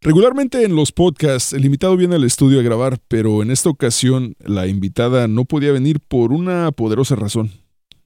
[0.00, 4.36] Regularmente en los podcasts el invitado viene al estudio a grabar, pero en esta ocasión
[4.38, 7.50] la invitada no podía venir por una poderosa razón.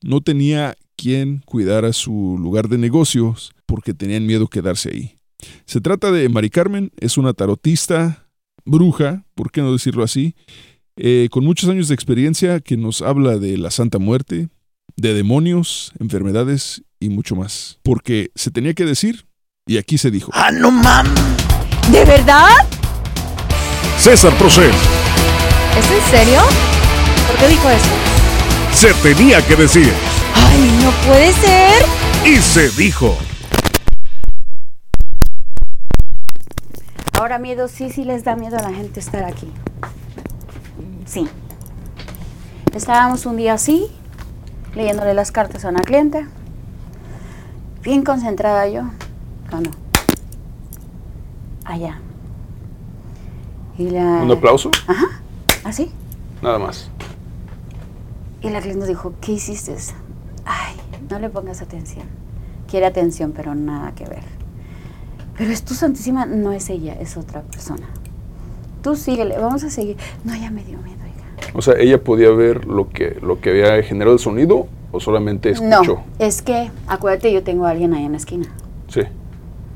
[0.02, 5.16] No tenía quien cuidara su lugar de negocios porque tenían miedo quedarse ahí.
[5.64, 8.28] Se trata de Mari Carmen, es una tarotista,
[8.64, 10.34] bruja, ¿por qué no decirlo así?
[10.96, 14.48] Eh, con muchos años de experiencia que nos habla de la Santa Muerte,
[14.96, 17.78] de demonios, enfermedades y mucho más.
[17.82, 19.26] Porque se tenía que decir
[19.66, 20.30] y aquí se dijo.
[20.34, 21.49] ¡Ah, no mames!
[21.90, 22.50] ¿De verdad?
[23.98, 24.70] César Procel.
[25.76, 26.40] ¿Es en serio?
[27.26, 27.90] ¿Por qué dijo eso?
[28.72, 29.92] Se tenía que decir.
[30.36, 31.84] ¡Ay, no puede ser!
[32.24, 33.18] Y se dijo.
[37.18, 39.52] Ahora miedo, sí, sí les da miedo a la gente estar aquí.
[41.06, 41.28] Sí.
[42.72, 43.88] Estábamos un día así,
[44.76, 46.24] leyéndole las cartas a una cliente.
[47.82, 48.82] Bien concentrada yo.
[51.64, 52.00] Allá.
[53.78, 54.70] Y la, ¿Un aplauso?
[54.86, 55.06] Ajá,
[55.64, 55.90] así.
[56.42, 56.90] Nada más.
[58.42, 59.74] Y la cliente dijo, ¿qué hiciste?
[60.44, 60.74] Ay,
[61.10, 62.04] no le pongas atención.
[62.68, 64.22] Quiere atención, pero nada que ver.
[65.36, 67.86] Pero es tu Santísima, no es ella, es otra persona.
[68.82, 69.96] Tú síguele, vamos a seguir.
[70.24, 71.50] No, ya me dio miedo, oiga.
[71.54, 75.50] O sea, ella podía ver lo que, lo que había generado el sonido o solamente
[75.50, 75.94] escuchó.
[75.94, 78.46] No, es que, acuérdate, yo tengo a alguien ahí en la esquina.
[78.88, 79.02] Sí.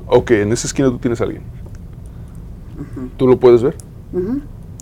[0.07, 1.43] Ok, en esa esquina tú tienes a alguien.
[3.17, 3.75] Tú lo puedes ver,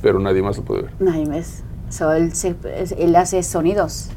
[0.01, 0.91] pero nadie más lo puede ver.
[0.99, 1.63] Nadie más.
[1.89, 2.55] So, él, se-
[2.97, 4.09] él hace sonidos.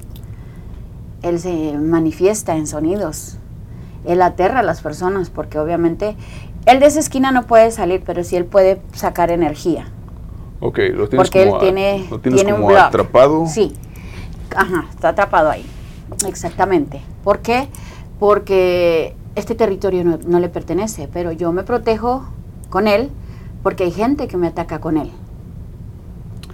[1.22, 3.38] Él se manifiesta en sonidos.
[4.04, 6.16] Él aterra a las personas porque obviamente
[6.66, 9.88] él de esa esquina no puede salir, pero sí él puede sacar energía.
[10.60, 12.86] Ok, lo tienes Porque él como, a- tiene, lo tienes tiene un como block.
[12.86, 13.46] atrapado.
[13.46, 13.74] Sí.
[14.54, 15.66] Ajá, está atrapado ahí.
[16.26, 17.02] Exactamente.
[17.24, 17.68] ¿Por qué?
[18.18, 22.24] Porque este territorio no, no le pertenece, pero yo me protejo
[22.70, 23.10] con él
[23.66, 25.10] porque hay gente que me ataca con él.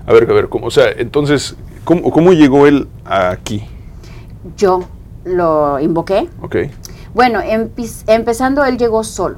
[0.07, 0.69] A ver, a ver, ¿cómo?
[0.69, 3.65] O sea, entonces, ¿cómo, cómo llegó él aquí?
[4.57, 4.85] Yo
[5.27, 6.31] lo invoqué.
[6.41, 6.57] Ok.
[7.13, 7.41] Bueno,
[8.07, 9.37] empezando él llegó solo.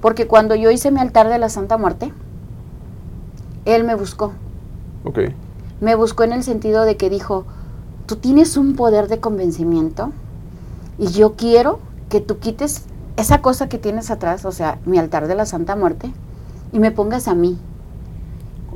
[0.00, 2.12] Porque cuando yo hice mi altar de la Santa Muerte,
[3.64, 4.32] él me buscó.
[5.02, 5.18] Ok.
[5.80, 7.44] Me buscó en el sentido de que dijo,
[8.06, 10.12] tú tienes un poder de convencimiento
[10.96, 12.84] y yo quiero que tú quites
[13.16, 16.12] esa cosa que tienes atrás, o sea, mi altar de la Santa Muerte,
[16.74, 17.56] y me pongas a mí.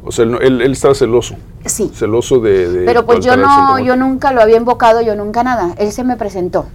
[0.04, 1.34] O sea, él, él, él estaba celoso.
[1.66, 1.90] Sí.
[1.94, 2.70] Celoso de...
[2.70, 5.74] de Pero pues yo no, yo nunca lo había invocado, yo nunca nada.
[5.76, 6.66] Él se me presentó.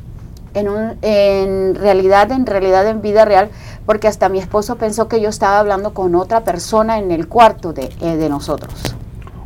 [0.53, 3.49] En, un, en realidad, en realidad, en vida real,
[3.87, 7.73] porque hasta mi esposo pensó que yo estaba hablando con otra persona en el cuarto
[7.73, 8.71] de, eh, de nosotros.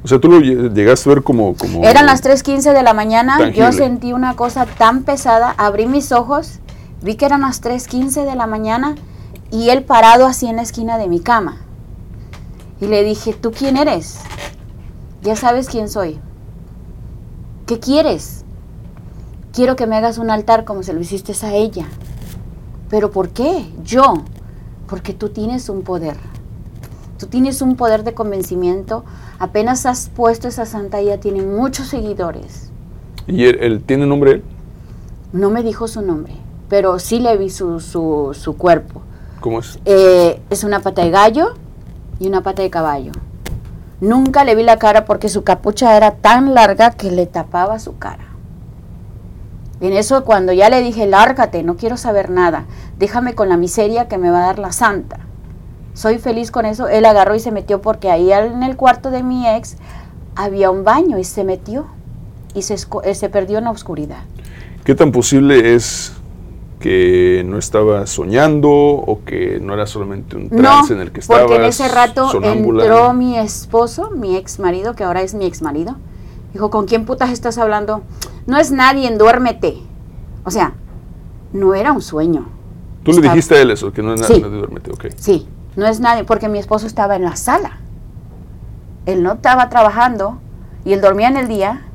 [0.04, 1.56] O sea, tú lo lle- llegaste a ver como...
[1.56, 3.72] como Eran las 3.15 de la mañana, yo Tangible.
[3.72, 6.60] sentí una cosa tan pesada, abrí mis ojos,
[7.04, 8.96] vi que eran las 3.15 de la mañana
[9.50, 11.58] y él parado así en la esquina de mi cama.
[12.80, 14.20] Y le dije, ¿tú quién eres?
[15.24, 16.20] Ya sabes quién soy.
[17.66, 18.46] ¿Qué quieres?
[19.52, 21.88] Quiero que me hagas un altar como se lo hiciste a ella.
[22.90, 23.66] ¿Pero por qué?
[23.84, 24.24] Yo.
[24.88, 26.16] Porque tú tienes un poder.
[27.18, 29.04] Tú tienes un poder de convencimiento.
[29.40, 32.70] Apenas has puesto esa santa, ella tiene muchos seguidores.
[33.28, 34.44] ¿Y él, él tiene nombre él?
[35.34, 36.34] No me dijo su nombre,
[36.70, 39.02] pero sí le vi su, su, su cuerpo.
[39.42, 39.80] ¿Cómo es?
[39.86, 41.54] Eh, es una pata de gallo
[42.20, 43.12] y una pata de caballo.
[44.00, 47.98] Nunca le vi la cara porque su capucha era tan larga que le tapaba su
[47.98, 48.26] cara.
[49.80, 52.66] En eso cuando ya le dije, lárgate, no quiero saber nada,
[52.98, 55.20] déjame con la miseria que me va a dar la santa.
[55.94, 56.88] Soy feliz con eso.
[56.88, 59.78] Él agarró y se metió porque ahí en el cuarto de mi ex
[60.36, 61.88] había un baño y se metió
[62.54, 64.20] y se, eh, se perdió en la oscuridad.
[64.84, 66.14] ¿Qué tan posible es
[66.80, 71.44] que no estaba soñando o que no era solamente un trance en el que estabas?
[71.44, 72.84] porque en ese rato sonámbula?
[72.84, 75.96] entró mi esposo, mi ex marido, que ahora es mi ex marido.
[76.54, 78.04] Dijo, ¿con quién putas estás hablando?
[78.46, 79.78] No es nadie, duérmete.
[80.44, 80.74] O sea,
[81.52, 82.48] no era un sueño.
[83.04, 84.40] Tú le dijiste a él eso, que no es Sí.
[84.42, 85.06] no te duérmete, ok.
[85.16, 87.80] Sí, no es nadie, porque mi esposo estaba en la sala.
[89.06, 90.40] Él no estaba trabajando
[90.84, 91.86] y él dormía en el día.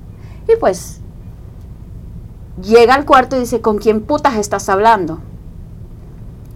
[0.49, 1.01] Y pues
[2.60, 5.20] llega al cuarto y dice, ¿con quién putas estás hablando?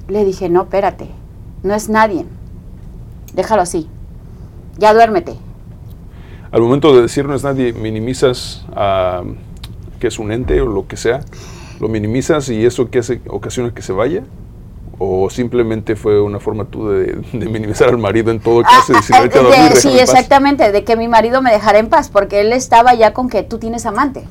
[0.08, 1.08] Le dije, no, espérate,
[1.62, 2.26] no es nadie.
[3.34, 3.88] Déjalo así.
[4.78, 5.36] Ya duérmete.
[6.52, 9.22] Al momento de decir no es nadie, minimizas a
[9.98, 11.20] que es un ente o lo que sea,
[11.80, 14.22] lo minimizas y eso que hace ocasiona que se vaya.
[14.98, 18.96] ¿O simplemente fue una forma tú de, de minimizar al marido en todo caso y
[18.96, 20.14] decir, Ah, ah, "Vete a de- dormir, sí, déjame en paz"?
[20.14, 23.42] exactamente, de que mi marido me dejara en paz, porque él estaba ya con que
[23.42, 24.24] tú tienes amantes,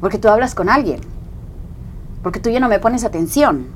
[0.00, 1.00] porque tú hablas con alguien,
[2.22, 3.66] porque tú ya no me pones atención.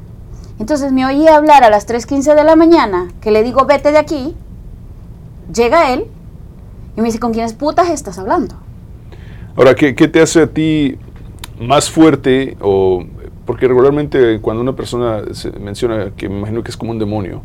[0.59, 3.99] Entonces me oí hablar a las 3.15 de la mañana, que le digo, vete de
[3.99, 4.35] aquí,
[5.53, 6.06] llega él
[6.97, 8.55] y me dice, ¿con quiénes putas estás hablando?
[9.56, 10.97] Ahora, ¿qué, qué te hace a ti
[11.61, 12.56] más fuerte?
[12.61, 13.05] O,
[13.44, 17.43] porque regularmente cuando una persona se menciona, que me imagino que es como un demonio,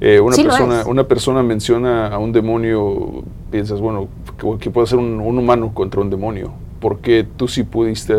[0.00, 4.08] eh, una, Sí persona, una persona menciona a un demonio, piensas, bueno,
[4.38, 6.52] que, que puede ser un, un humano contra un demonio.
[6.80, 8.14] ¿Por qué tú sí pudiste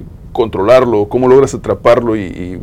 [0.00, 1.08] eh, controlarlo?
[1.08, 2.60] ¿Cómo logras atraparlo y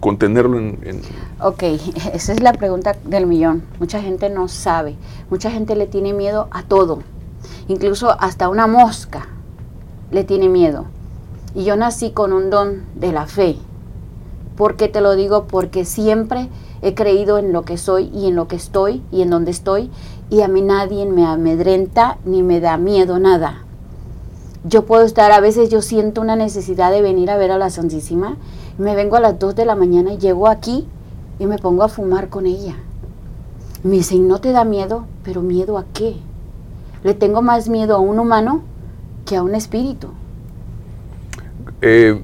[0.00, 1.00] contenerlo en, en-
[1.40, 1.62] Ok,
[2.14, 3.62] esa es la pregunta del millón.
[3.80, 4.96] Mucha gente no sabe,
[5.30, 7.00] mucha gente le tiene miedo a todo,
[7.68, 9.28] incluso hasta una mosca
[10.10, 10.86] le tiene miedo.
[11.54, 13.56] Y yo nací con un don de la fe.
[14.56, 15.44] ¿Por qué te lo digo?
[15.44, 16.48] Porque siempre
[16.82, 19.90] he creído en lo que soy y en lo que estoy y en donde estoy
[20.30, 23.64] y a mí nadie me amedrenta ni me da miedo nada.
[24.64, 27.70] Yo puedo estar, a veces yo siento una necesidad de venir a ver a la
[27.70, 28.36] Santísima.
[28.76, 30.86] Me vengo a las 2 de la mañana y llego aquí
[31.38, 32.76] y me pongo a fumar con ella.
[33.84, 35.04] Me dicen, ¿no te da miedo?
[35.22, 36.16] ¿Pero miedo a qué?
[37.04, 38.62] Le tengo más miedo a un humano
[39.24, 40.08] que a un espíritu.
[41.80, 42.20] eh,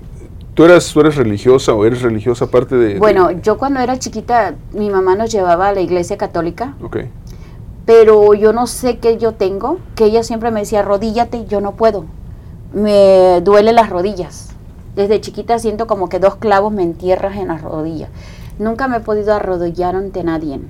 [0.54, 2.94] ¿tú, eras, ¿Tú eres religiosa o eres religiosa aparte de...?
[2.94, 6.96] de- Bueno, yo cuando era chiquita, mi mamá nos llevaba a la iglesia católica, Ok.
[7.86, 11.60] pero yo no sé qué yo tengo, que ella siempre me decía, arrodíllate, y yo
[11.60, 12.04] no puedo.
[12.75, 14.50] Me duele las rodillas.
[14.97, 18.11] Desde chiquita siento como que dos clavos me entierras en las rodillas.
[18.59, 20.61] Nunca me he podido arrodillar ante nadie,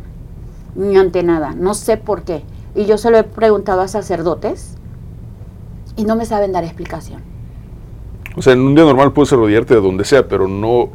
[0.74, 1.54] ni ante nada.
[1.56, 2.42] No sé por qué.
[2.74, 4.76] Y yo se lo he preguntado a sacerdotes
[5.96, 7.22] y no me saben dar explicación.
[8.36, 10.88] O sea, en un día normal puedes arrodillarte de donde sea, pero no,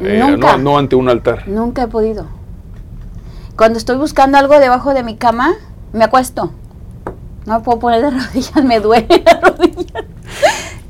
[0.00, 0.56] eh, Nunca.
[0.56, 1.46] no, no ante un altar.
[1.46, 2.26] Nunca he podido.
[3.56, 5.54] Cuando estoy buscando algo debajo de mi cama,
[5.92, 6.52] me acuesto.
[7.44, 10.04] No me puedo poner de rodillas, me duele la rodilla.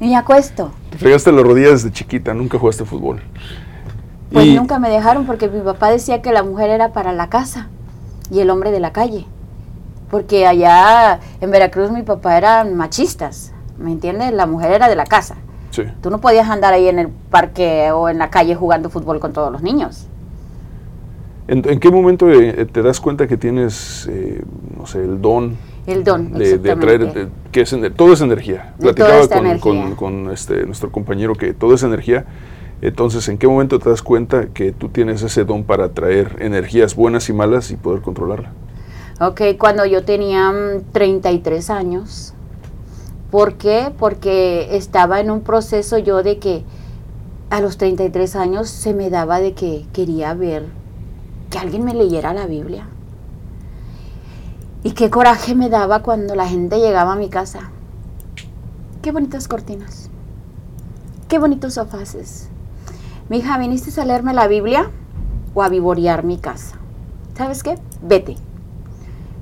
[0.00, 0.72] Me acuesto.
[0.90, 3.22] Te fregaste las rodillas desde chiquita, nunca jugaste fútbol.
[4.32, 7.28] Pues Y- nunca me dejaron porque mi papá decía que la mujer era para la
[7.28, 7.68] casa
[8.30, 9.26] y el hombre de la calle.
[10.10, 14.32] Porque allá en Veracruz mi papá eran machistas, ¿me entiendes?
[14.32, 15.36] La mujer era de la casa.
[15.70, 15.82] Sí.
[16.02, 19.32] Tú no podías andar ahí en el parque o en la calle jugando fútbol con
[19.32, 20.06] todos los niños.
[21.48, 24.42] ¿En, en qué momento eh, te das cuenta que tienes, eh,
[24.76, 28.74] no sé, el don El don, de, de de- que es todo es energía?
[28.78, 29.60] De Platicaba con, energía.
[29.60, 32.24] con- con, este, nuestro compañero que todo es energía.
[32.82, 36.94] Entonces, ¿en qué momento te das cuenta que tú tienes ese don para atraer energías
[36.94, 38.50] buenas y malas y poder controlarla?
[39.20, 42.34] Ok, cuando yo tenía mm, 33 años.
[43.30, 43.92] ¿Por qué?
[43.98, 46.64] Porque estaba en un proceso yo de que
[47.50, 50.64] a los 33 años se me daba de que quería ver
[51.50, 52.88] que alguien me leyera la Biblia.
[54.86, 57.72] Y qué coraje me daba cuando la gente llegaba a mi casa.
[59.02, 60.10] Qué bonitas cortinas.
[61.26, 62.48] Qué bonitos sofaces.
[63.28, 64.92] Mi hija, ¿viniste a leerme la Biblia
[65.54, 66.76] o a vivorear mi casa?
[67.36, 67.80] ¿sabes qué?
[68.00, 68.36] Vete.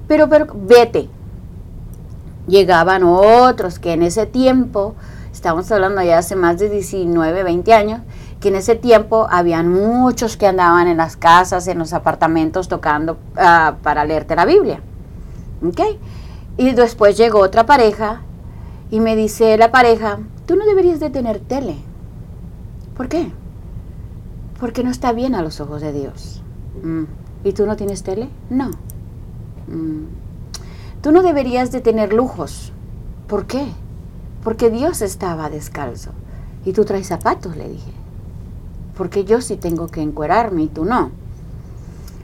[0.08, 1.10] Pero, pero, vete.
[2.48, 4.94] Llegaban otros que en ese tiempo,
[5.30, 8.00] estamos hablando ya hace más de 19, 20 años,
[8.40, 13.18] que en ese tiempo habían muchos que andaban en las casas, en los apartamentos tocando
[13.36, 14.80] ah, para leerte la Biblia.
[15.66, 15.80] ¿Ok?
[16.56, 18.23] Y después llegó otra pareja
[18.90, 21.76] y me dice la pareja, tú no deberías de tener tele.
[22.97, 23.33] ¿Por qué?
[24.61, 26.42] Porque no está bien a los ojos de Dios.
[26.83, 27.04] Mm.
[27.44, 28.28] ¿Y tú no tienes tele?
[28.50, 28.71] No.
[29.66, 30.04] Mm.
[31.02, 32.73] Tú no deberías de tener lujos.
[33.26, 33.66] ¿Por qué?
[34.42, 36.12] Porque Dios estaba descalzo.
[36.64, 37.92] Y tú traes zapatos, le dije.
[38.97, 41.11] Porque yo sí tengo que encuerarme y tú no.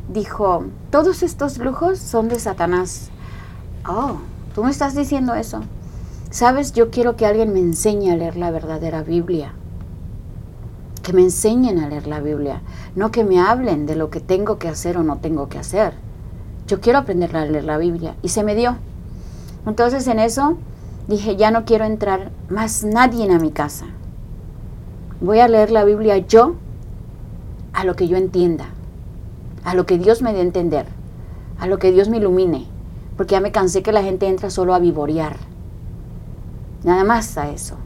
[0.08, 3.10] Dijo, todos estos lujos son de Satanás.
[3.88, 4.18] Oh,
[4.54, 5.62] tú me estás diciendo eso.
[6.30, 9.54] Sabes, yo quiero que alguien me enseñe a leer la verdadera Biblia.
[11.02, 12.60] Que me enseñen a leer la Biblia.
[12.94, 15.94] No que me hablen de lo que tengo que hacer o no tengo que hacer.
[16.66, 18.16] Yo quiero aprender a leer la Biblia.
[18.22, 18.76] Y se me dio.
[19.66, 20.58] Entonces en eso
[21.08, 23.86] dije, ya no quiero entrar más nadie a mi casa.
[25.22, 26.56] Voy a leer la Biblia yo
[27.72, 28.66] a lo que yo entienda.
[29.64, 30.86] A lo que Dios me dé a entender.
[31.58, 32.66] A lo que Dios me ilumine
[33.20, 35.36] porque ya me cansé que la gente entra solo a vivorear.
[36.84, 37.76] Nada más a eso.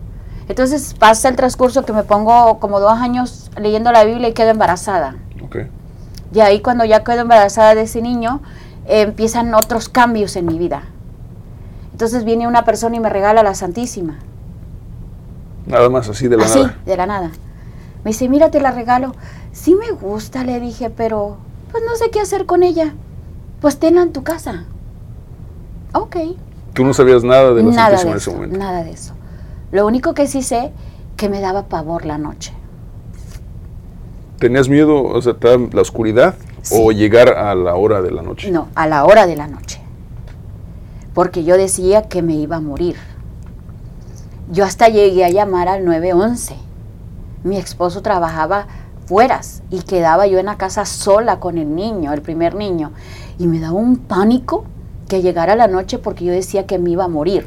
[0.46, 4.50] Entonces pasa el transcurso que me pongo como dos años leyendo la Biblia y quedo
[4.50, 5.16] embarazada.
[5.46, 5.66] Okay.
[6.32, 8.42] Y ahí cuando ya quedo embarazada de ese niño,
[8.86, 10.84] empiezan otros cambios en mi vida.
[11.90, 14.20] Entonces viene una persona y me regala la Santísima.
[15.66, 16.78] Nada más así de la así, nada.
[16.86, 17.30] de la nada.
[18.04, 19.16] Me dice, mira, te la regalo.
[19.50, 21.38] Sí me gusta, le dije, pero
[21.72, 22.94] pues no sé qué hacer con ella.
[23.60, 24.66] Pues tenla en tu casa.
[25.94, 26.16] Ok.
[26.74, 28.58] Tú no sabías nada de la Nada Santísima de en ese eso, momento.
[28.58, 29.14] nada de eso.
[29.70, 30.72] Lo único que sí sé
[31.16, 32.52] que me daba pavor la noche.
[34.38, 35.34] ¿Tenías miedo, o sea,
[35.72, 36.34] la oscuridad
[36.72, 38.50] o llegar a la hora de la noche?
[38.50, 39.80] No, a la hora de la noche.
[41.14, 42.96] Porque yo decía que me iba a morir.
[44.50, 46.56] Yo hasta llegué a llamar al 911.
[47.44, 48.66] Mi esposo trabajaba
[49.06, 52.90] fueras y quedaba yo en la casa sola con el niño, el primer niño.
[53.38, 54.64] Y me daba un pánico
[55.14, 57.47] que llegara la noche porque yo decía que me iba a morir.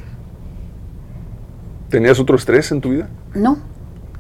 [1.90, 3.10] ¿Tenías otro estrés en tu vida?
[3.34, 3.58] No,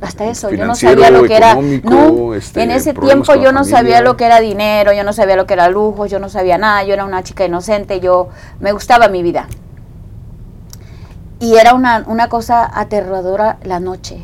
[0.01, 0.49] hasta eso.
[0.49, 1.55] Yo no sabía lo que era.
[1.55, 3.77] No, este, en ese tiempo yo no familia.
[3.77, 6.57] sabía lo que era dinero, yo no sabía lo que era lujo, yo no sabía
[6.57, 6.83] nada.
[6.83, 8.27] Yo era una chica inocente, yo
[8.59, 9.47] me gustaba mi vida.
[11.39, 14.19] Y era una, una cosa aterradora la noche.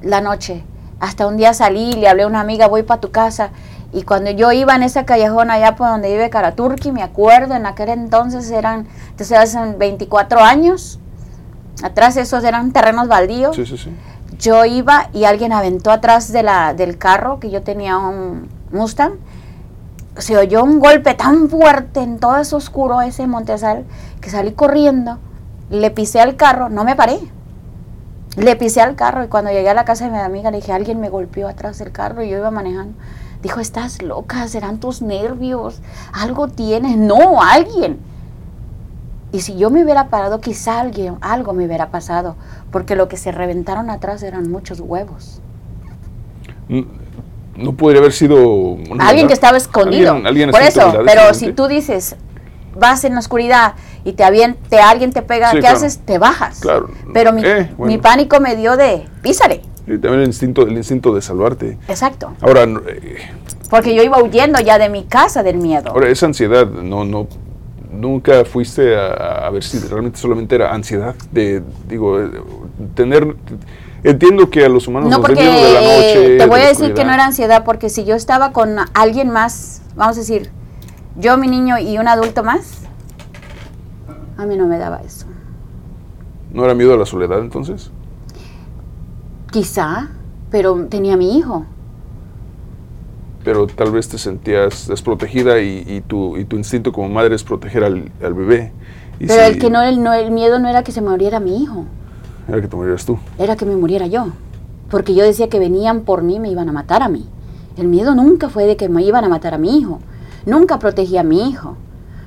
[0.00, 0.64] La noche.
[1.00, 3.50] Hasta un día salí y le hablé a una amiga, voy para tu casa.
[3.92, 7.66] Y cuando yo iba en esa callejón allá por donde vive Karaturki, me acuerdo, en
[7.66, 11.00] aquel entonces eran, entonces hace 24 años.
[11.82, 13.90] Atrás esos eran terrenos baldíos Sí, sí, sí.
[14.38, 19.14] yo iba y alguien aventó atrás de la, del carro, que yo tenía un Mustang,
[20.16, 23.84] se oyó un golpe tan fuerte en todo ese oscuro, ese Montesal,
[24.20, 25.18] que salí corriendo,
[25.70, 27.18] le pisé al carro, no me paré.
[28.36, 30.72] Le pisé al carro y cuando llegué a la casa de mi amiga le dije,
[30.72, 32.94] alguien me golpeó atrás del carro y yo iba manejando.
[33.42, 35.80] Dijo, estás loca, serán tus nervios,
[36.12, 36.96] algo tienes.
[36.96, 37.98] No, alguien.
[39.32, 42.36] Y si yo me hubiera parado, quizá alguien, algo me hubiera pasado,
[42.72, 45.40] porque lo que se reventaron atrás eran muchos huevos.
[47.56, 48.44] No podría haber sido...
[48.46, 50.12] una alguien que estaba escondido.
[50.12, 52.16] Alguien- alguien Por eso, pero si tú dices,
[52.78, 55.76] vas en la oscuridad y te aviente, alguien te pega, Sí, ¿qué claro.
[55.76, 55.98] haces?
[55.98, 56.60] Te bajas.
[56.60, 56.90] Claro.
[57.12, 57.92] Pero mi, Eh, bueno.
[57.92, 59.62] mi pánico me dio de, písale.
[59.86, 61.78] Y también el instinto, el instinto de salvarte.
[61.88, 62.32] Exacto.
[62.40, 63.16] Ahora, eh,
[63.70, 65.90] Porque yo iba huyendo ya de mi casa del miedo.
[65.90, 67.26] ahora esa ansiedad, no, no,
[67.92, 72.30] nunca fuiste a, a ver si realmente solamente era ansiedad de, digo, eh,
[72.94, 73.34] tener,
[74.04, 76.24] entiendo que a los humanos No, nos porque de la noche.
[76.34, 78.76] eh, te de voy a decir que no era ansiedad, porque si yo estaba con
[78.94, 80.50] alguien más, vamos a decir,
[81.16, 82.82] yo, mi niño y un adulto más,
[84.36, 85.26] a mí no me daba eso.
[86.52, 87.90] ¿No era miedo a la soledad entonces?
[89.52, 90.08] Quizá,
[90.50, 91.64] pero tenía a mi hijo.
[93.44, 97.42] Pero tal vez te sentías desprotegida y, y tu, y tu instinto como madre es
[97.42, 98.72] proteger al, al bebé.
[99.18, 101.40] Y Pero si- el que no el, no, el miedo no era que se muriera
[101.40, 101.86] mi hijo,
[102.48, 103.18] Era que te murieras tú.
[103.38, 104.28] era que me muriera yo.
[104.90, 107.26] Porque yo decía que venían por mí y me iban a matar a mí.
[107.76, 110.00] El miedo nunca fue de que me iban a matar a mi hijo.
[110.46, 111.76] Nunca protegí a mi hijo.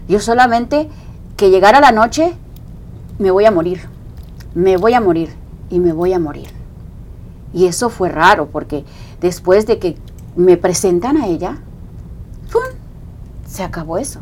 [0.08, 0.89] Yo solamente
[1.38, 2.34] que llegara la noche,
[3.20, 3.82] me voy a morir.
[4.56, 5.30] Me voy a morir
[5.70, 6.48] y me voy a morir.
[7.53, 8.83] Y eso fue raro porque
[9.22, 9.95] después de que
[10.36, 11.57] me presentan a ella,
[12.51, 12.62] ¡pum!
[13.45, 14.22] se acabó eso.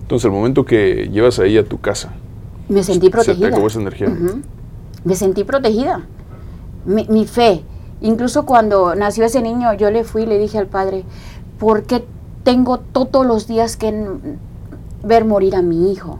[0.00, 2.12] Entonces, el momento que llevas ahí a tu casa,
[2.68, 3.48] Me sentí se te protegida.
[3.48, 4.08] acabó esa energía.
[5.04, 6.06] Me sentí protegida.
[6.86, 7.62] Mi, mi fe.
[8.00, 11.04] Incluso cuando nació ese niño, yo le fui y le dije al padre,
[11.58, 12.04] ¿por qué
[12.48, 13.92] tengo todos los días que
[15.02, 16.18] ver morir a mi hijo.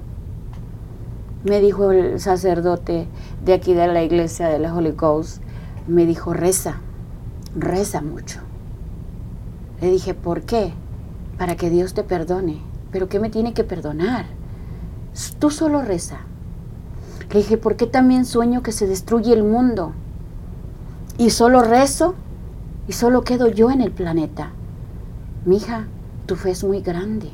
[1.44, 3.06] Me dijo el sacerdote
[3.44, 5.42] de aquí de la iglesia de la Holy Ghost,
[5.88, 6.76] me dijo, reza,
[7.56, 8.40] reza mucho.
[9.80, 10.72] Le dije, ¿por qué?
[11.38, 12.60] Para que Dios te perdone.
[12.92, 14.26] ¿Pero qué me tiene que perdonar?
[15.38, 16.18] Tú solo reza.
[17.30, 19.92] Le dije, ¿por qué también sueño que se destruye el mundo?
[21.16, 22.14] Y solo rezo
[22.86, 24.50] y solo quedo yo en el planeta.
[25.44, 25.86] Mija,
[26.26, 27.30] tu fe es muy grande.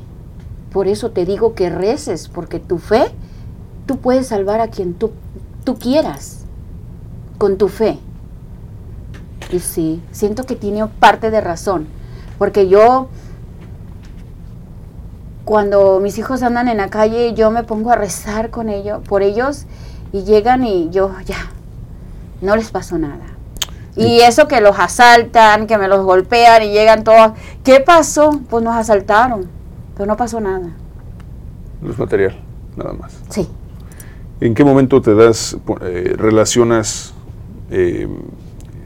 [0.73, 3.05] Por eso te digo que reces, porque tu fe,
[3.87, 5.13] tú puedes salvar a quien tú,
[5.65, 6.45] tú quieras,
[7.39, 7.99] con tu fe.
[9.51, 11.87] Y sí, siento que tiene parte de razón,
[12.39, 13.09] porque yo,
[15.45, 19.23] cuando mis hijos andan en la calle, yo me pongo a rezar con ellos, por
[19.23, 19.67] ellos,
[20.13, 21.51] y llegan y yo ya,
[22.41, 23.25] no les pasó nada.
[23.97, 27.33] Y eso que los asaltan, que me los golpean y llegan todos,
[27.63, 28.41] ¿qué pasó?
[28.51, 29.49] Pues nos asaltaron,
[29.97, 30.71] pero no pasó nada.
[31.89, 32.37] Es material,
[32.77, 33.17] nada más.
[33.29, 33.49] Sí.
[34.41, 37.15] ¿En qué momento te das, eh, relacionas
[37.71, 38.09] eh,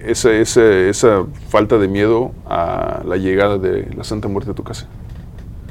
[0.05, 4.87] esa, esa, falta de miedo a la llegada de la Santa Muerte a tu casa?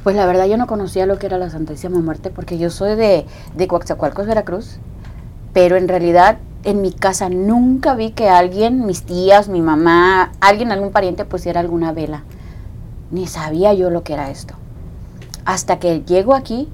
[0.03, 2.96] Pues la verdad yo no conocía lo que era la Santísima Muerte porque yo soy
[2.96, 4.77] de, de Coaxacualcos, Veracruz,
[5.53, 10.72] pero en realidad en mi casa nunca vi que alguien, mis tías, mi mamá, alguien,
[10.72, 12.24] algún pariente pusiera alguna vela.
[13.12, 14.53] Ni sabía yo lo que era esto.
[15.46, 16.67] Hasta que llego aquí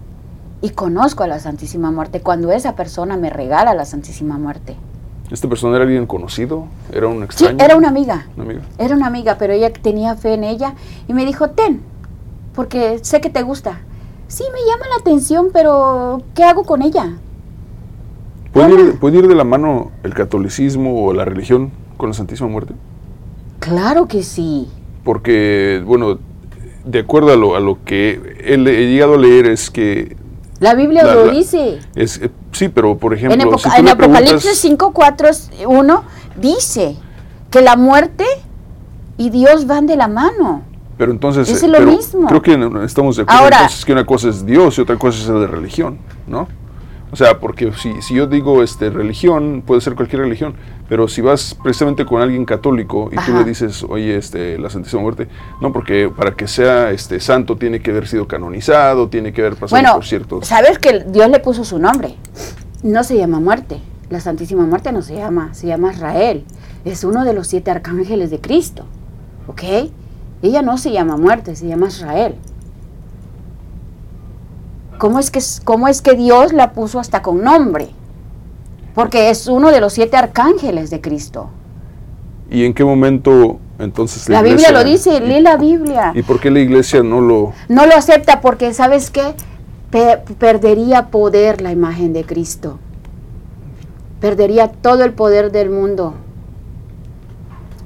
[0.61, 4.75] y conozco a la Santísima Muerte cuando esa persona me regala la Santísima Muerte.
[5.33, 6.67] ¿Esta persona era alguien conocido?
[6.93, 7.57] ¿Era un Sí, extraño?
[7.59, 8.27] era una amiga.
[8.35, 8.61] Una amiga.
[8.77, 10.75] Era una amiga, pero ella tenía fe en ella
[11.07, 11.81] y me dijo, ten,
[12.53, 13.79] porque sé que te gusta.
[14.27, 17.13] Sí, me llama la atención, pero ¿qué hago con ella?
[18.51, 22.47] ¿Puede ir, puede ir de la mano el catolicismo o la religión con la Santísima
[22.49, 22.75] Muerte?
[23.59, 24.67] Claro que sí.
[25.03, 26.19] Porque, bueno,
[26.85, 30.15] de acuerdo a lo, a lo que he, he llegado a leer es que...
[30.59, 31.79] La Biblia La- lo la- dice.
[31.95, 35.29] Es, eh, sí, pero por ejemplo, En, si Apocalipsis preguntas- 5, 4,
[35.67, 36.03] 1
[36.37, 36.95] dice
[37.51, 38.25] que la muerte
[39.17, 40.63] y Dios van de la mano.
[40.97, 42.27] Pero entonces, Es lo pero mismo.
[42.27, 42.53] creo que
[42.85, 45.47] estamos de acuerdo Ahora- entonces que una cosa es Dios y otra cosa es la
[45.47, 46.47] religión, ¿no?
[47.13, 50.55] O sea, porque si, si yo digo este religión, puede ser cualquier religión,
[50.89, 53.39] pero si vas precisamente con alguien católico y tú Ajá.
[53.39, 55.27] le dices, oye, este, la Santísima Muerte,
[55.61, 59.53] no, porque para que sea este santo tiene que haber sido canonizado, tiene que haber
[59.53, 60.47] pasado Bueno, por ciertos...
[60.47, 62.15] sabes que Dios le puso su nombre.
[62.81, 63.79] No se llama muerte.
[64.09, 66.43] La Santísima Muerte no se llama, se llama Israel.
[66.83, 68.85] Es uno de los siete arcángeles de Cristo.
[69.45, 69.61] ¿Ok?
[70.41, 72.35] Ella no se llama muerte, se llama Israel.
[75.03, 77.89] ¿Cómo es que, cómo es que Dios la puso hasta con nombre?
[78.95, 81.49] Porque es uno de los siete arcángeles de Cristo.
[82.49, 86.13] ¿Y en qué momento entonces La Biblia iglesia- lo dice, lee la Biblia.
[86.15, 87.51] ¿Y por qué la iglesia no lo...
[87.67, 89.35] No lo acepta porque, ¿sabes qué?
[89.91, 92.79] Pe- perdería poder la imagen de Cristo.
[94.21, 96.13] Perdería todo el poder del mundo.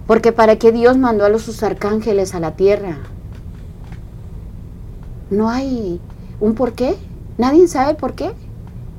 [0.05, 2.99] Porque para qué Dios mandó a los sus arcángeles a la tierra.
[5.31, 5.99] No hay
[6.39, 6.95] un por qué.
[7.37, 8.31] Nadie sabe por qué.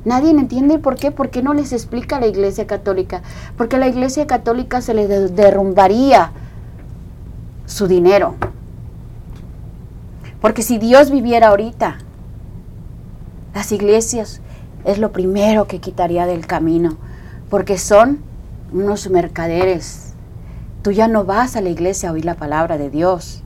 [0.05, 1.11] Nadie entiende por qué.
[1.11, 3.23] ¿Por qué no les explica la Iglesia Católica?
[3.57, 6.33] Porque la Iglesia Católica se le de- derrumbaría
[7.67, 8.35] su dinero.
[10.41, 11.99] Porque si Dios viviera ahorita,
[13.55, 14.41] las iglesias
[14.85, 16.97] es lo primero que quitaría del camino,
[17.51, 18.21] porque son
[18.73, 20.15] unos mercaderes.
[20.83, 23.43] Tú ya no vas a la iglesia a oír la palabra de Dios.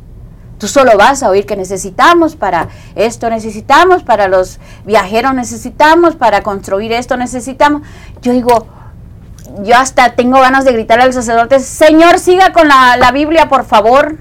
[0.63, 6.45] Tú solo vas a oír que necesitamos para esto, necesitamos para los viajeros, necesitamos para
[6.45, 7.83] construir esto, necesitamos.
[8.21, 8.69] Yo digo,
[9.65, 13.65] yo hasta tengo ganas de gritar al sacerdote, Señor, siga con la, la Biblia, por
[13.65, 14.19] favor.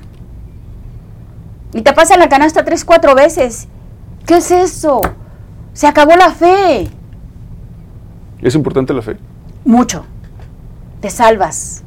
[1.76, 3.68] Y te pasa la canasta tres, cuatro veces.
[4.26, 5.00] ¿Qué es eso?
[5.74, 6.90] Se acabó la fe.
[8.42, 9.16] ¿Es importante la fe?
[9.64, 10.08] Mucho.
[11.02, 11.84] Te salvas.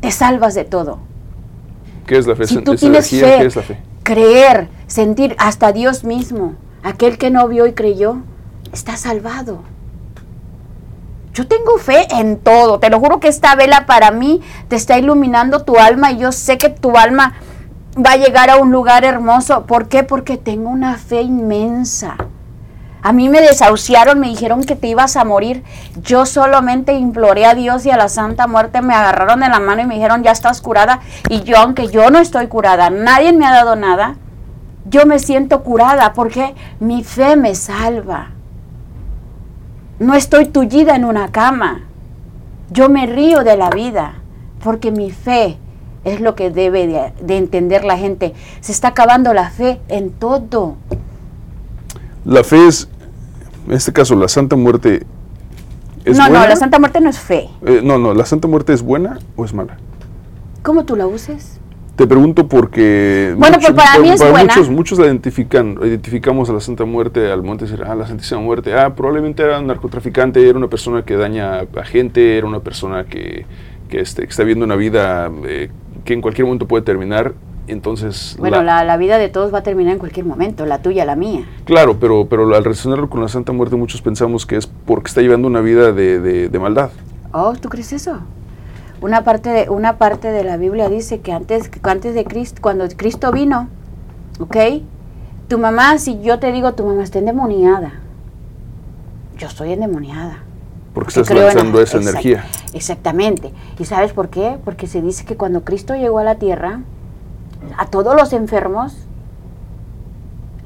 [0.00, 1.05] Te salvas de todo.
[2.06, 2.46] ¿Qué es la fe?
[2.46, 3.36] Si ¿Es- tú es tienes energía?
[3.36, 3.78] fe, ¿Qué es la fe?
[4.02, 8.18] creer, sentir, hasta Dios mismo, aquel que no vio y creyó,
[8.72, 9.60] está salvado.
[11.34, 14.98] Yo tengo fe en todo, te lo juro que esta vela para mí te está
[14.98, 17.34] iluminando tu alma y yo sé que tu alma
[17.94, 19.66] va a llegar a un lugar hermoso.
[19.66, 20.02] ¿Por qué?
[20.02, 22.16] Porque tengo una fe inmensa.
[23.06, 25.62] A mí me desahuciaron, me dijeron que te ibas a morir.
[26.02, 29.82] Yo solamente imploré a Dios y a la Santa Muerte, me agarraron de la mano
[29.82, 30.98] y me dijeron, ya estás curada.
[31.28, 34.16] Y yo, aunque yo no estoy curada, nadie me ha dado nada,
[34.86, 38.30] yo me siento curada porque mi fe me salva.
[40.00, 41.82] No estoy tullida en una cama.
[42.70, 44.14] Yo me río de la vida
[44.64, 45.58] porque mi fe
[46.04, 48.34] Es lo que debe de, de entender la gente.
[48.60, 50.74] Se está acabando la fe en todo.
[52.24, 52.88] La fe es,
[53.66, 55.02] en este caso, la Santa Muerte
[56.04, 56.40] es no, buena.
[56.40, 57.48] no, la Santa Muerte no es fe.
[57.66, 59.76] Eh, no, no, ¿la Santa Muerte es buena o es mala?
[60.62, 61.60] ¿Cómo tú la uses?
[61.96, 64.54] Te pregunto porque Bueno, pues para mí es buena.
[64.54, 68.06] muchos, muchos la identifican, identificamos a la Santa Muerte al momento de decir, ah, la
[68.06, 72.46] Santísima Muerte, ah, probablemente era un narcotraficante, era una persona que daña a gente, era
[72.46, 73.46] una persona que,
[73.88, 75.70] que, este, que está viviendo una vida eh,
[76.04, 77.32] que en cualquier momento puede terminar,
[77.68, 78.36] entonces...
[78.38, 81.16] Bueno, la, la vida de todos va a terminar en cualquier momento, la tuya, la
[81.16, 81.44] mía.
[81.64, 85.20] Claro, pero, pero al relacionarlo con la Santa Muerte muchos pensamos que es porque está
[85.22, 86.90] llevando una vida de, de- de maldad.
[87.32, 88.18] Oh, ¿tú crees eso?
[89.00, 92.86] Una parte de, una parte de la Biblia dice que antes, antes de Cristo, cuando
[92.96, 93.68] Cristo vino,
[94.40, 94.56] ¿ok?
[95.48, 98.00] Tu mamá, si yo te digo, tu mamá está endemoniada.
[99.38, 100.38] Yo estoy endemoniada.
[100.94, 102.44] Porque Que estás en- lanzando esa exact- energía.
[102.72, 103.52] Exactamente.
[103.78, 104.56] ¿Y sabes por qué?
[104.64, 106.80] Porque se dice que cuando Cristo llegó a la tierra,
[107.76, 108.94] a todos los enfermos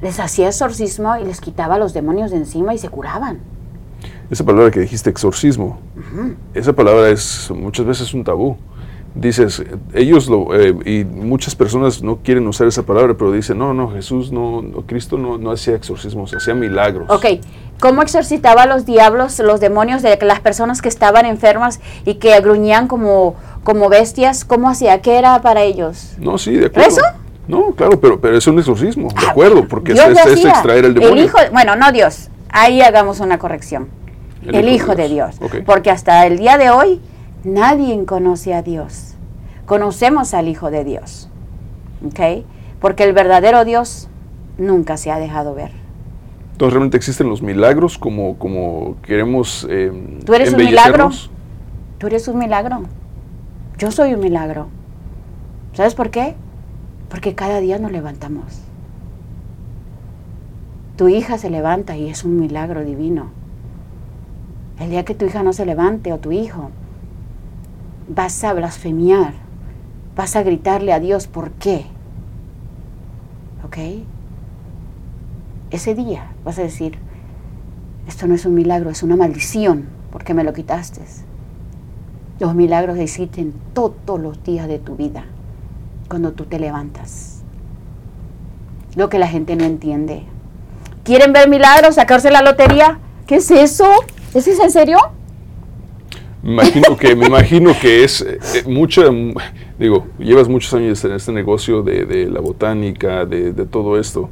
[0.01, 3.39] les hacía exorcismo y les quitaba los demonios de encima y se curaban.
[4.29, 5.79] Esa palabra que dijiste, exorcismo,
[6.53, 8.57] esa palabra es muchas veces un tabú.
[9.13, 9.61] Dices,
[9.93, 13.91] ellos lo, eh, y muchas personas no quieren usar esa palabra, pero dicen, no, no,
[13.91, 17.09] Jesús, no, no, Cristo no, no hacía exorcismos, hacía milagros.
[17.09, 17.25] Ok,
[17.81, 22.39] ¿cómo exorcitaba a los diablos, los demonios de las personas que estaban enfermas y que
[22.39, 24.45] gruñían como, como bestias?
[24.45, 25.01] ¿Cómo hacía?
[25.01, 26.13] ¿Qué era para ellos?
[26.17, 26.87] No, sí, de acuerdo.
[26.87, 27.01] ¿Eso?
[27.49, 30.93] No, claro, pero, pero es un exorcismo, de Ah, acuerdo, porque Dios es, extraer el
[30.93, 31.25] demonio.
[31.25, 33.89] hijo, bueno, no Dios, ahí hagamos una corrección.
[34.47, 35.35] El, Hijo de Dios.
[35.41, 35.57] Ok.
[35.65, 36.99] Porque hasta el día de hoy
[37.43, 39.15] nadie conoce a Dios.
[39.65, 41.29] Conocemos al Hijo de Dios.
[42.05, 42.45] ¿Ok?
[42.79, 44.09] Porque el verdadero Dios
[44.57, 45.71] nunca se ha dejado ver.
[46.53, 49.91] Entonces, ¿realmente existen los milagros como, como queremos eh,
[50.25, 51.09] ¿Tú eres un milagro?
[51.97, 52.83] Tú eres un milagro.
[53.77, 54.67] Yo soy un milagro.
[55.73, 56.35] ¿Sabes por qué?
[57.09, 58.61] Porque cada día nos levantamos.
[60.97, 63.31] Tu hija se levanta y es un milagro divino.
[64.79, 66.69] El día que tu hija no se levante o tu hijo,
[68.13, 69.33] vas a blasfemiar,
[70.15, 71.85] vas a gritarle a Dios por qué.
[73.65, 73.77] ¿Ok?
[75.71, 76.97] Ese día vas a decir,
[78.07, 81.01] esto no es un milagro, es una maldición, porque me lo quitaste.
[82.39, 85.23] Los milagros existen todos los días de tu vida,
[86.09, 87.43] cuando tú te levantas.
[88.95, 90.23] Lo que la gente no entiende.
[91.05, 91.95] ¿Quieren ver milagros?
[91.95, 92.99] ¿Sacarse la lotería?
[93.25, 93.89] ¿Qué es eso?
[94.33, 94.97] ¿Es eso en serio?
[96.43, 99.33] Me imagino que, me imagino que es eh, eh, mucha, mm,
[99.77, 104.29] digo, llevas muchos años en este negocio de, de la botánica, de, de todo esto.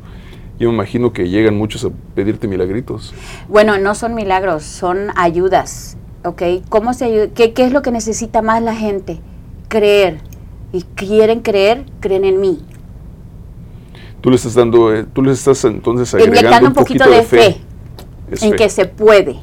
[0.59, 3.13] Yo me imagino que llegan muchos a pedirte milagritos.
[3.47, 5.97] Bueno, no son milagros, son ayudas.
[6.25, 6.41] ¿Ok?
[6.67, 9.21] ¿Cómo se ayu- ¿Qué, ¿Qué es lo que necesita más la gente?
[9.69, 10.17] Creer.
[10.73, 12.59] Y quieren creer, creen en mí.
[14.19, 17.61] Tú le estás dando, eh, tú les estás entonces agregando Inyectando un poquito, de fe.
[18.31, 18.55] En fe.
[18.57, 19.37] que se puede.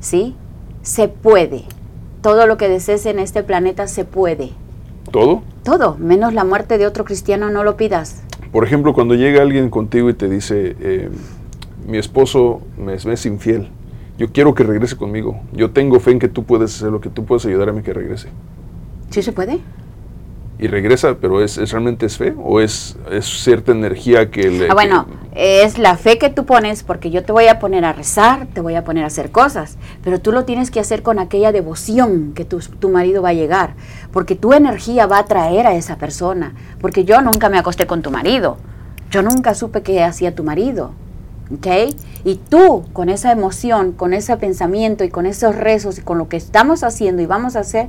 [0.00, 0.36] ¿Sí?
[0.82, 1.64] Se puede.
[2.22, 4.50] Todo lo que desees en este planeta se puede.
[5.10, 5.42] ¿Todo?
[5.62, 8.22] Todo, menos la muerte de otro cristiano, no lo pidas.
[8.52, 11.10] Por ejemplo, cuando llega alguien contigo y te dice, eh,
[11.86, 13.68] mi esposo me, es- me es infiel,
[14.18, 17.08] yo quiero que regrese conmigo, yo tengo fe en que tú puedes hacer lo que
[17.08, 18.28] tú puedes ayudar a mí que regrese.
[19.10, 19.60] ¿Sí se puede?
[20.60, 24.68] Y regresa, pero ¿es, es realmente es fe o es, es cierta energía que le...
[24.68, 27.84] Ah, bueno, que- es la fe que tú pones porque yo te voy a poner
[27.84, 31.04] a rezar, te voy a poner a hacer cosas, pero tú lo tienes que hacer
[31.04, 33.74] con aquella devoción que tu, tu marido va a llegar,
[34.12, 38.02] porque tu energía va a atraer a esa persona, porque yo nunca me acosté con
[38.02, 38.56] tu marido,
[39.12, 40.90] yo nunca supe qué hacía tu marido,
[41.54, 41.94] ¿ok?
[42.24, 46.28] Y tú con esa emoción, con ese pensamiento y con esos rezos y con lo
[46.28, 47.86] que estamos haciendo y vamos a hacer,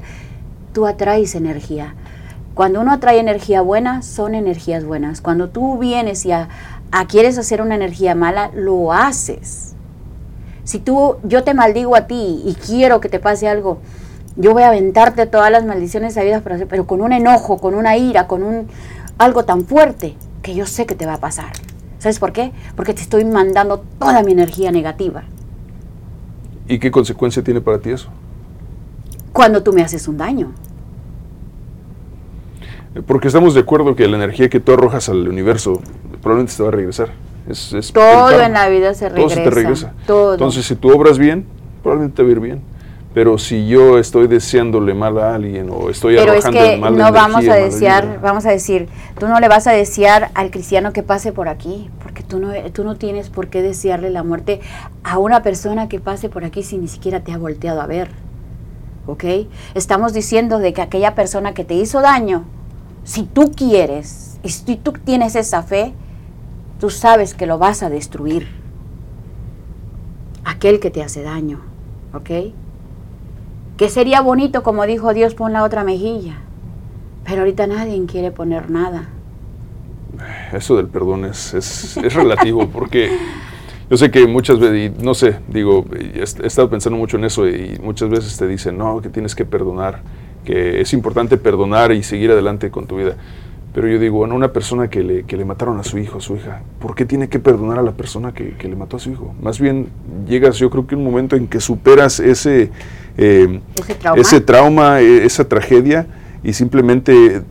[0.71, 1.95] tú atraes energía.
[2.53, 5.21] Cuando uno atrae energía buena, son energías buenas.
[5.21, 6.49] Cuando tú vienes y a,
[6.91, 9.75] a quieres hacer una energía mala, lo haces.
[10.63, 13.79] Si tú, yo te maldigo a ti y quiero que te pase algo,
[14.35, 17.97] yo voy a aventarte todas las maldiciones sabidas, pero, pero con un enojo, con una
[17.97, 18.67] ira, con un
[19.17, 21.51] algo tan fuerte que yo sé que te va a pasar.
[21.99, 22.53] ¿Sabes por qué?
[22.75, 25.23] Porque te estoy mandando toda mi energía negativa.
[26.67, 28.09] ¿Y qué consecuencia tiene para ti eso?
[29.33, 30.53] Cuando tú me haces un daño.
[32.95, 35.81] Eh, Porque estamos de acuerdo que la energía que tú arrojas al universo
[36.21, 37.09] probablemente te va a regresar.
[37.47, 39.87] Es, es Todo en la vida se Todo se te regresa.
[39.87, 39.93] regresa.
[40.05, 40.33] Todo.
[40.33, 41.45] Entonces, si tú obras bien,
[41.81, 42.61] probablemente te va a ir bien.
[43.11, 46.95] Pero si yo estoy deseándole mal a alguien o estoy Pero es arrojando que mala
[47.05, 48.87] no vamos energía, a mala desear, vibra, vamos a decir,
[49.19, 52.51] tú no le vas a desear al cristiano que pase por aquí, porque tú no,
[52.71, 54.61] tú no tienes por qué desearle la muerte
[55.03, 58.09] a una persona que pase por aquí si ni siquiera te ha volteado a ver.
[59.07, 59.23] ¿Ok?
[59.73, 62.45] Estamos diciendo de que aquella persona que te hizo daño,
[63.09, 65.93] si tú quieres y si tú tienes esa fe,
[66.79, 68.47] tú sabes que lo vas a destruir.
[70.45, 71.59] Aquel que te hace daño,
[72.13, 72.53] ¿ok?
[73.77, 76.37] Que sería bonito, como dijo Dios, pon la otra mejilla.
[77.25, 79.09] Pero ahorita nadie quiere poner nada.
[80.53, 83.17] Eso del perdón es, es, relativo, porque
[83.89, 87.79] yo sé que muchas veces, no sé, digo, he estado pensando mucho en eso y
[87.81, 90.03] muchas veces te dicen, no, que tienes que perdonar,
[90.43, 93.15] que es importante perdonar y seguir adelante con tu vida.
[93.73, 96.21] Pero yo digo, bueno, una persona que le, que le mataron a su hijo, a
[96.21, 98.99] su hija, ¿por qué tiene que perdonar a la persona que, que le mató a
[98.99, 99.35] su hijo?
[99.41, 99.87] Más bien
[100.27, 102.71] llegas, yo creo que un momento en que superas ese,
[103.17, 104.21] eh, ¿Ese trauma?
[104.21, 106.07] ese trauma, eh, esa tragedia,
[106.43, 107.43] y simplemente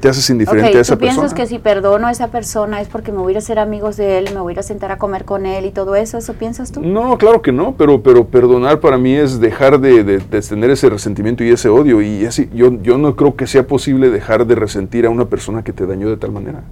[0.00, 1.36] te haces indiferente a esa ¿tú piensas persona.
[1.42, 4.28] que si perdono a esa persona es porque me voy a ser amigos de él,
[4.34, 6.18] me voy a sentar a comer con él y todo eso?
[6.18, 6.80] ¿Eso piensas tú?
[6.82, 10.70] No, claro que no, pero, pero perdonar para mí es dejar de, de- de tener
[10.70, 12.00] ese resentimiento y ese odio.
[12.02, 15.62] Y así, yo, yo no creo que sea posible dejar de resentir a una persona
[15.64, 16.62] que te dañó de tal manera.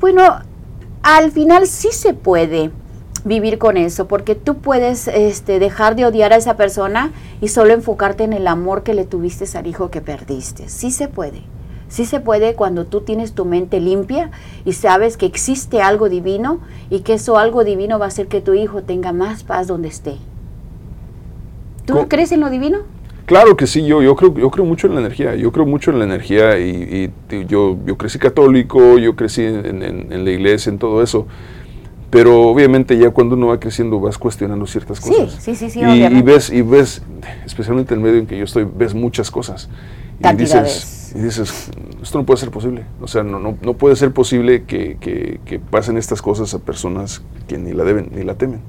[0.00, 0.22] Bueno,
[1.02, 2.70] al final sí se puede
[3.24, 7.74] vivir con eso, porque tú puedes este, dejar de odiar a esa persona y solo
[7.74, 10.68] enfocarte en el amor que le tuviste al hijo que perdiste.
[10.68, 11.42] Sí se puede.
[11.88, 14.30] Sí se puede cuando tú tienes tu mente limpia
[14.64, 18.40] y sabes que existe algo divino y que eso algo divino va a hacer que
[18.40, 20.16] tu hijo tenga más paz donde esté.
[21.86, 22.08] ¿Tú ¿Cómo?
[22.08, 22.78] crees en lo divino?
[23.26, 25.90] Claro que sí, yo, yo, creo, yo creo mucho en la energía, yo creo mucho
[25.90, 30.30] en la energía y, y yo, yo crecí católico, yo crecí en, en- en la
[30.30, 31.26] iglesia, en todo eso.
[32.10, 35.42] Pero obviamente ya cuando uno va creciendo vas cuestionando ciertas Sí, cosas.
[35.42, 36.22] sí, sí, sí, y, y obviamente.
[36.22, 37.02] ves, y ves,
[37.44, 39.68] especialmente en el medio en que yo estoy, ves muchas cosas.
[40.20, 41.70] Y dices, y dices,
[42.02, 42.84] esto no puede ser posible.
[43.00, 46.58] O sea, no, no, no puede ser posible que, que- que pasen estas cosas a
[46.58, 48.60] personas que ni la deben, ni la temen.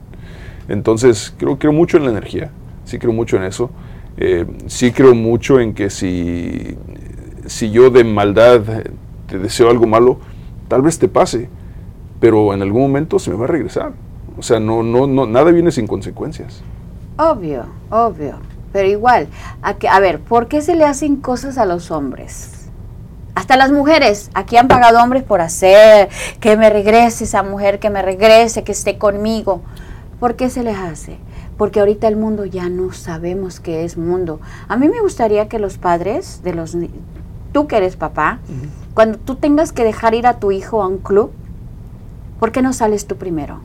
[0.67, 2.51] Entonces, creo, creo mucho en la energía,
[2.85, 3.71] sí creo mucho en eso.
[4.17, 6.77] Eh, sí creo mucho en que si,
[7.45, 8.91] si yo de maldad eh,
[9.27, 10.19] te deseo algo malo,
[10.67, 11.49] tal vez te pase,
[12.19, 13.93] pero en algún momento se me va a regresar.
[14.37, 16.61] O sea, no, no, no, nada viene sin consecuencias.
[17.17, 18.35] Obvio, obvio.
[18.71, 19.27] Pero igual,
[19.61, 22.69] a, que- a ver, ¿por qué se le hacen cosas a los hombres?
[23.35, 27.89] Hasta las mujeres, aquí han pagado hombres por hacer, que me regrese esa mujer, que
[27.89, 29.61] me regrese, que esté conmigo.
[30.19, 31.17] ¿Por qué se les hace?
[31.57, 34.39] Porque ahorita el mundo ya no sabemos qué es mundo.
[34.67, 36.75] A mí me gustaría que los padres de los
[37.53, 38.39] tú que eres papá,
[38.93, 41.31] cuando tú tengas que dejar ir a tu hijo a un club,
[42.39, 43.61] ¿por qué no sales tú primero?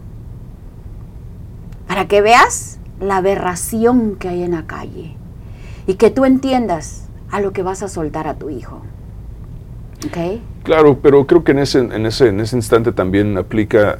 [1.88, 5.16] Para que veas la aberración que hay en la calle
[5.86, 8.80] y que tú entiendas a lo que vas a soltar a tu hijo.
[10.06, 10.40] ¿Ok?
[10.62, 13.98] Claro, pero creo que en ese, en ese, en ese instante también aplica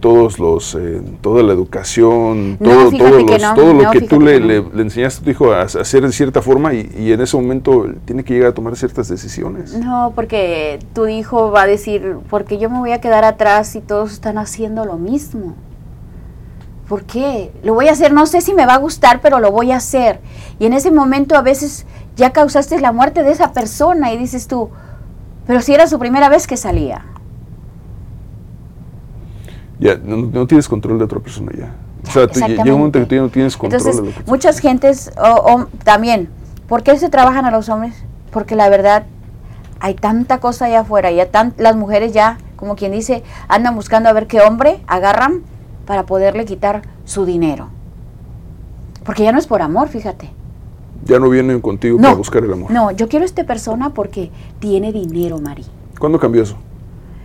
[0.00, 3.90] todos los, eh, toda la educación, No, todo, fíjate todos que los- no, todo lo
[3.90, 6.40] que tú le, que le- le enseñaste a tu hijo a, a hacer de cierta
[6.40, 9.74] forma y, y en ese momento tiene que llegar a tomar ciertas decisiones.
[9.76, 13.80] No, porque tu hijo va a decir, porque yo me voy a quedar atrás y
[13.80, 15.56] todos están haciendo lo mismo.
[16.88, 17.52] ¿Por qué?
[17.62, 19.76] Lo voy a hacer, no sé si me va a gustar, pero lo voy a
[19.76, 20.20] hacer.
[20.58, 24.48] Y en ese momento a veces ya causaste la muerte de esa persona y dices
[24.48, 24.70] tú,
[25.46, 27.04] pero si era su primera vez que salía.
[29.78, 31.72] Ya, no, no tienes control de otra persona ya.
[32.08, 34.16] O sea, tú- llega un momento que tú ya no tienes control Entonces, de lo
[34.24, 36.28] que muchas gentes o- o también,
[36.68, 37.94] ¿por qué se trabajan a los hombres?
[38.30, 39.04] Porque la verdad
[39.80, 44.08] hay tanta cosa allá afuera, ya tan, las mujeres ya, como quien dice, andan buscando
[44.08, 45.42] a ver qué hombre agarran
[45.88, 47.68] para poderle quitar su dinero.
[49.06, 50.30] Porque ya no es por amor, fíjate.
[51.06, 52.70] ya no vienen contigo No, para buscar el amor.
[52.70, 55.64] No, yo quiero a esta persona porque tiene dinero, Mari.
[55.98, 56.56] ¿Cuándo cambió eso?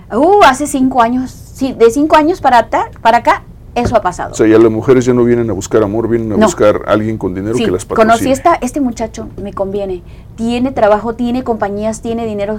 [0.10, 2.70] Uh, hace cinco años, sí, de cinco años para,
[3.02, 3.44] para acá,
[3.76, 4.32] eso ha pasado.
[4.32, 6.46] O sea, ya las mujeres ya no vienen a buscar amor, vienen a No.
[6.46, 8.32] buscar a alguien con dinero Sí, que las conocí patrocine.
[8.32, 10.04] esta, este muchacho, me conviene.
[10.38, 12.56] Tiene trabajo, tiene compañías, tiene dinero.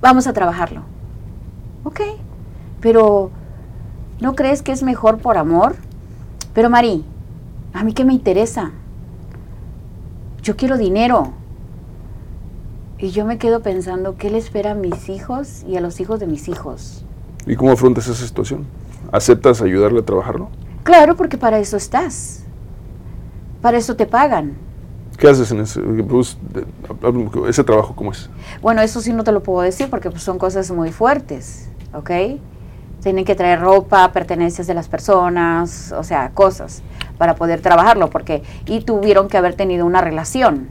[0.00, 0.82] Vamos a trabajarlo.
[1.82, 2.00] Ok.
[2.80, 3.30] Pero,
[4.20, 5.76] ¿no crees que es mejor por amor?
[6.54, 7.04] Pero, Mari,
[7.72, 8.72] ¿a mí qué me interesa?
[10.42, 11.32] Yo quiero dinero.
[12.98, 16.18] Y yo me quedo pensando, ¿qué le espera a mis hijos y a los hijos
[16.18, 17.04] de mis hijos?
[17.46, 18.66] ¿Y cómo afrontas esa situación?
[19.12, 20.48] ¿Aceptas ayudarle a trabajarlo?
[20.82, 22.44] Claro, porque para eso estás.
[23.60, 24.54] Para eso te pagan.
[25.18, 26.38] ¿Qué haces en ese, pues,
[27.48, 27.94] ese trabajo?
[27.94, 28.30] ¿Cómo es?
[28.62, 32.10] Bueno, eso sí no te lo puedo decir porque pues, son cosas muy fuertes, ¿ok?
[33.02, 36.82] Tienen que traer ropa, pertenencias de las personas, o sea, cosas
[37.18, 40.68] para poder trabajarlo, porque y tuvieron que haber tenido una relación.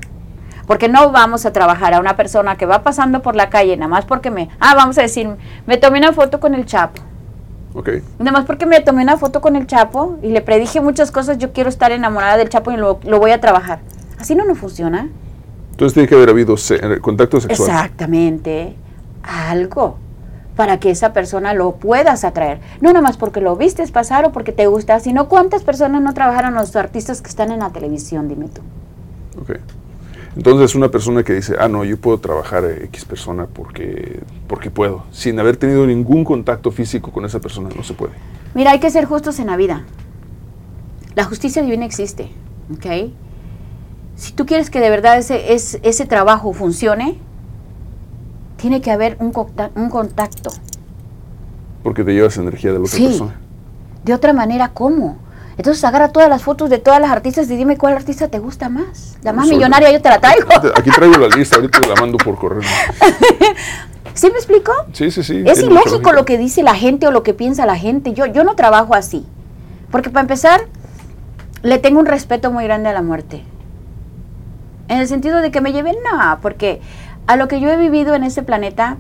[0.68, 3.88] Porque no vamos a trabajar a una persona que va pasando por la calle, nada
[3.88, 5.30] más porque me, ah, vamos a decir,
[5.68, 7.02] me tomé una foto con el Chapo.
[7.74, 7.90] Ok.
[8.20, 11.38] Nada más porque me tomé una foto con el Chapo y le predije muchas cosas,
[11.38, 13.80] yo quiero estar enamorada del Chapo y lo, lo voy a trabajar.
[14.20, 15.10] Así no, no funciona.
[15.72, 17.70] Entonces tiene que haber habido se- contacto sexual.
[17.70, 18.76] Exactamente.
[19.24, 19.98] Algo
[20.56, 22.60] para que esa persona lo puedas atraer.
[22.82, 26.54] No nomás porque lo vistes pasar o porque te gusta, sino cuántas personas no trabajaron
[26.54, 28.62] los artistas que están en la televisión, dime tú.
[29.42, 29.58] Ok.
[30.38, 34.70] Entonces una persona que dice, ah, no, yo puedo trabajar a X persona porque, porque
[34.70, 38.14] puedo, sin haber tenido ningún contacto físico con esa persona, no se puede.
[38.54, 39.84] Mira, hay que ser justos en la vida.
[41.16, 42.30] La justicia divina existe,
[42.74, 43.12] ¿ok?
[44.16, 47.18] Si tú quieres que de verdad ese, es- ese trabajo funcione,
[48.66, 49.32] tiene que haber un,
[49.76, 50.50] un contacto.
[51.84, 53.06] Porque te llevas energía de la otra Sí.
[53.10, 53.36] persona.
[54.04, 55.20] De otra manera, ¿cómo?
[55.56, 58.68] Entonces agarra todas las fotos de todas las artistas y dime cuál artista te gusta
[58.70, 59.18] más.
[59.22, 60.48] La más millonaria yo te la traigo.
[60.76, 62.64] Aquí traigo la lista, ahorita te la mando por correo.
[64.16, 64.72] ¿Sí me explico?
[64.94, 65.44] Sí, sí, sí.
[65.46, 68.14] Es ilógico lo que dice la gente o lo que piensa la gente.
[68.14, 69.28] Yo, yo no trabajo así.
[69.92, 70.62] Porque para empezar,
[71.62, 73.44] le tengo un respeto muy grande a la muerte.
[74.88, 76.82] En el sentido de que me lleven, no, porque
[77.28, 78.98] a lo que yo he vivido en este planeta,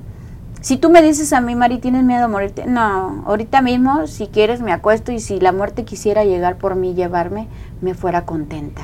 [0.61, 2.65] si tú me dices a mí, Mari, ¿tienes miedo a morirte?
[2.65, 6.93] No, ahorita mismo, si quieres, me acuesto y si la muerte quisiera llegar por mí,
[6.95, 7.47] llevarme,
[7.81, 8.81] me fuera contenta.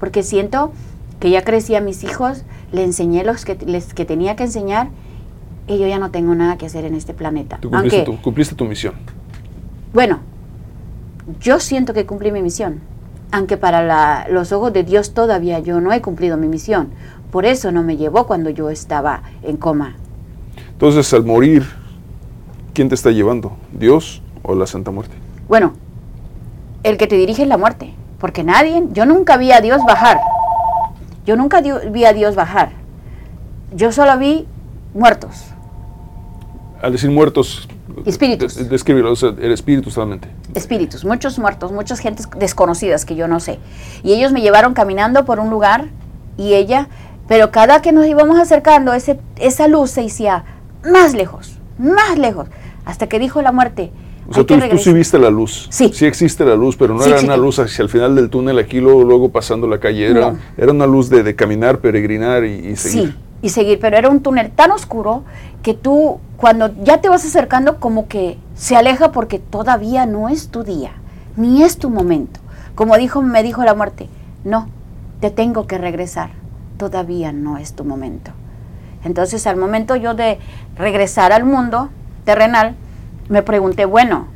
[0.00, 0.72] Porque siento
[1.20, 4.88] que ya crecí a mis hijos, le enseñé los que, les, que tenía que enseñar
[5.68, 7.58] y yo ya no tengo nada que hacer en este planeta.
[7.60, 8.94] Tú cumpliste, Aunque, tu, cumpliste tu misión.
[9.92, 10.20] bueno,
[11.40, 12.80] yo siento que cumplí mi misión,
[13.32, 16.88] aunque para la- los ojos de Dios todavía yo no he cumplido mi misión.
[17.30, 19.96] Por eso no me llevó cuando yo estaba en coma.
[20.72, 21.66] Entonces, al morir,
[22.72, 23.56] ¿quién te está llevando?
[23.72, 25.14] ¿Dios o la Santa Muerte?
[25.48, 25.72] Bueno,
[26.82, 30.18] el que te dirige es la muerte, porque nadie, yo nunca vi a Dios bajar.
[31.24, 32.70] Yo nunca vi a Dios bajar.
[33.74, 34.46] Yo solo vi
[34.94, 35.46] muertos.
[36.80, 37.68] Al decir muertos,
[38.04, 38.54] Espíritus.
[38.54, 40.28] de- descríbelo, o sea, el espíritu solamente.
[40.54, 43.58] espíritus, muchos muertos, muchas gentes desconocidas que yo no sé.
[44.04, 45.86] Y ellos me llevaron caminando por un lugar
[46.38, 46.88] y ella,
[47.28, 50.44] pero cada que nos íbamos acercando, ese, esa luz se hacía
[50.90, 52.48] más lejos, más lejos,
[52.84, 53.90] hasta que dijo la muerte.
[54.28, 54.94] O sea, "Hay que tú, tú sí regresar".
[54.94, 55.68] viste la luz.
[55.70, 55.90] Sí.
[55.94, 58.58] Sí existe la luz, pero no Sí era una luz hacia el final del túnel,
[58.58, 60.10] aquí luego, luego pasando la calle.
[60.10, 60.38] Era, No.
[60.56, 63.10] era una luz de, de caminar, peregrinar y, y seguir.
[63.10, 65.22] Sí, y seguir, pero era un túnel tan oscuro
[65.62, 70.48] que tú cuando ya te vas acercando como que se aleja porque todavía no es
[70.48, 70.92] tu día,
[71.36, 72.40] ni es tu momento.
[72.74, 74.08] Como dijo, me dijo la muerte,
[74.44, 74.68] no,
[75.20, 76.30] te tengo que regresar,
[76.76, 78.32] todavía no es tu momento.
[79.04, 80.38] Entonces al momento yo de
[80.76, 81.90] regresar al mundo
[82.24, 82.74] terrenal,
[83.28, 84.28] me pregunté, bueno,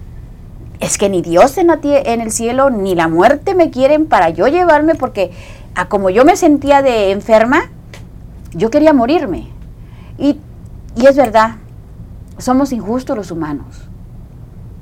[0.81, 4.31] es que ni Dios en, la en el cielo ni la muerte me quieren para
[4.31, 5.31] yo llevarme porque
[5.74, 7.70] a como yo me sentía de enferma,
[8.53, 9.48] yo quería morirme.
[10.18, 10.38] Y,
[10.96, 11.57] y es verdad,
[12.38, 13.88] somos injustos los humanos.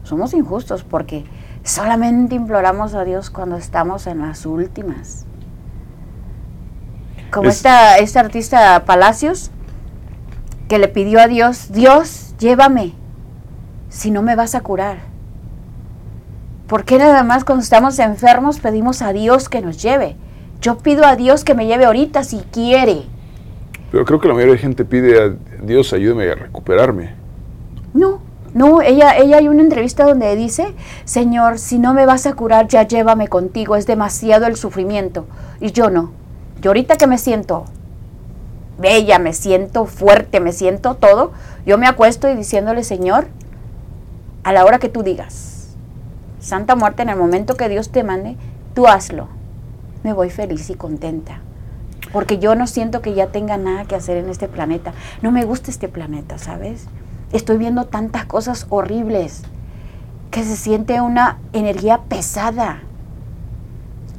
[0.05, 1.25] Somos injustos porque
[1.65, 5.28] solamente imploramos a Dios cuando estamos en las últimas.
[7.31, 9.51] Como Es- esta, esta artista Palacios,
[10.69, 12.95] que le pidió a Dios, Dios, llévame,
[13.89, 14.99] si no me vas a curar.
[16.67, 20.17] ¿Por qué nada más cuando estamos enfermos pedimos a Dios que nos lleve?
[20.61, 23.05] Yo pido a Dios que me lleve ahorita si quiere.
[23.91, 27.15] Pero creo que la mayoría de gente pide a Dios, ayúdame a recuperarme.
[27.95, 28.21] No,
[28.53, 30.75] no, ella, ella hay una entrevista donde dice,
[31.07, 35.27] Señor, si no me vas a curar, ya llévame contigo, es demasiado el sufrimiento.
[35.61, 36.13] Y yo no.
[36.61, 37.65] Yo ahorita que me siento
[38.79, 41.33] bella, me siento fuerte, me siento todo,
[41.67, 43.27] yo me acuesto y diciéndole, Señor,
[44.45, 45.77] a la hora que tú digas,
[46.41, 48.37] Santa Muerte, en el momento que Dios te mande,
[48.75, 49.29] tú hazlo.
[50.05, 51.41] Me voy feliz y contenta.
[52.13, 54.95] Porque yo no siento que ya tenga nada que hacer en este planeta.
[55.21, 56.87] No me gusta este planeta, ¿sabes?
[57.33, 59.43] Estoy viendo tantas cosas horribles
[60.31, 62.83] que se siente una energía pesada.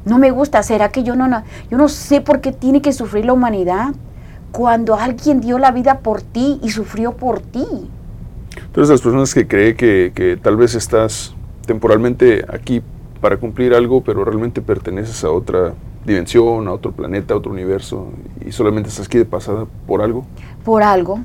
[0.04, 0.62] No me gusta.
[0.62, 3.94] ¿Será que yo no, no- yo no sé por qué tiene que sufrir la humanidad
[4.52, 7.64] cuando alguien dio la vida por ti y sufrió por ti?
[8.56, 11.34] Entonces las personas que creen que, que tal vez estás
[11.66, 12.82] temporalmente aquí
[13.20, 18.08] para cumplir algo, pero realmente perteneces a otra dimensión, a otro planeta, a otro universo,
[18.44, 20.24] y solamente estás aquí de pasada por algo.
[20.64, 21.20] Por algo,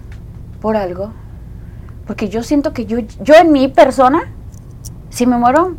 [0.61, 1.11] por algo.
[2.05, 4.23] Porque yo siento que yo, yo en mi persona,
[5.09, 5.75] si me muero,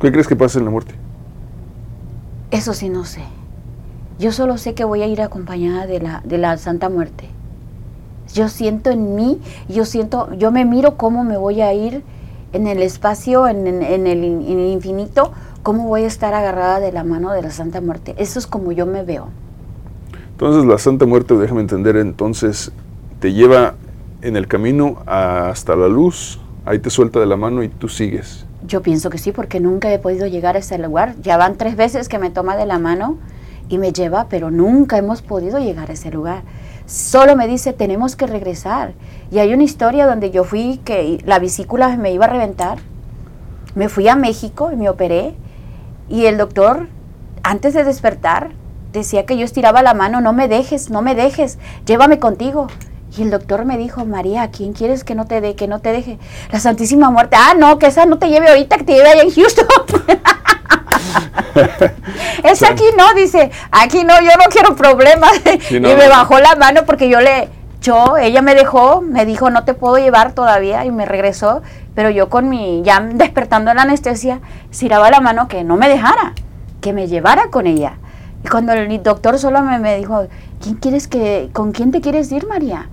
[0.00, 0.94] ¿Qué crees que pasa en la muerte?
[2.52, 3.22] Eso sí no sé.
[4.20, 7.28] Yo solo sé que voy a ir acompañada de la, de la Santa Muerte.
[8.34, 12.04] Yo siento en mí, yo siento, yo me miro cómo me voy a ir
[12.52, 15.32] en el espacio, en, en- el, en el infinito,
[15.62, 18.14] cómo voy a estar agarrada de la mano de la Santa Muerte.
[18.18, 19.34] Eso es como yo me veo.
[20.32, 22.72] Entonces la Santa Muerte, déjame entender, entonces
[23.20, 23.74] te lleva
[24.22, 28.46] en el camino hasta la luz, ahí te suelta de la mano y tú sigues.
[28.64, 31.14] Yo pienso que sí, porque nunca he podido llegar a ese lugar.
[31.20, 33.18] Ya van tres veces que me toma de la mano
[33.68, 36.42] y me lleva, pero nunca hemos podido llegar a ese lugar.
[36.86, 38.92] Solo me dice, tenemos que regresar.
[39.30, 42.78] Y hay una historia donde yo fui, que la vesícula me iba a reventar.
[43.74, 45.34] Me fui a México y me operé.
[46.08, 46.88] Y el doctor,
[47.42, 48.50] antes de despertar,
[48.92, 52.68] decía que yo estiraba la mano, no me dejes, no me dejes, llévame contigo.
[53.16, 55.92] Y el doctor me dijo, María, ¿quién quieres que no te dé, que no te
[55.92, 56.18] deje?
[56.50, 57.36] La Santísima Muerte.
[57.38, 59.66] Ah, no, que esa no te lleve ahorita, que te lleve allá en Houston.
[62.44, 65.32] es aquí no, dice, aquí no, yo no quiero problemas.
[65.70, 67.50] y me bajó la mano porque yo le,
[67.82, 71.60] yo, ella me dejó, me dijo, no te puedo llevar todavía y me regresó,
[71.94, 74.40] pero yo con mi, ya despertando en la anestesia,
[74.70, 76.32] estiraba la mano que no me dejara,
[76.80, 77.98] que me llevara con ella.
[78.42, 80.26] Y cuando el doctor solo me, me dijo,
[80.62, 82.88] ¿quién quieres que, con quién te quieres ir, María?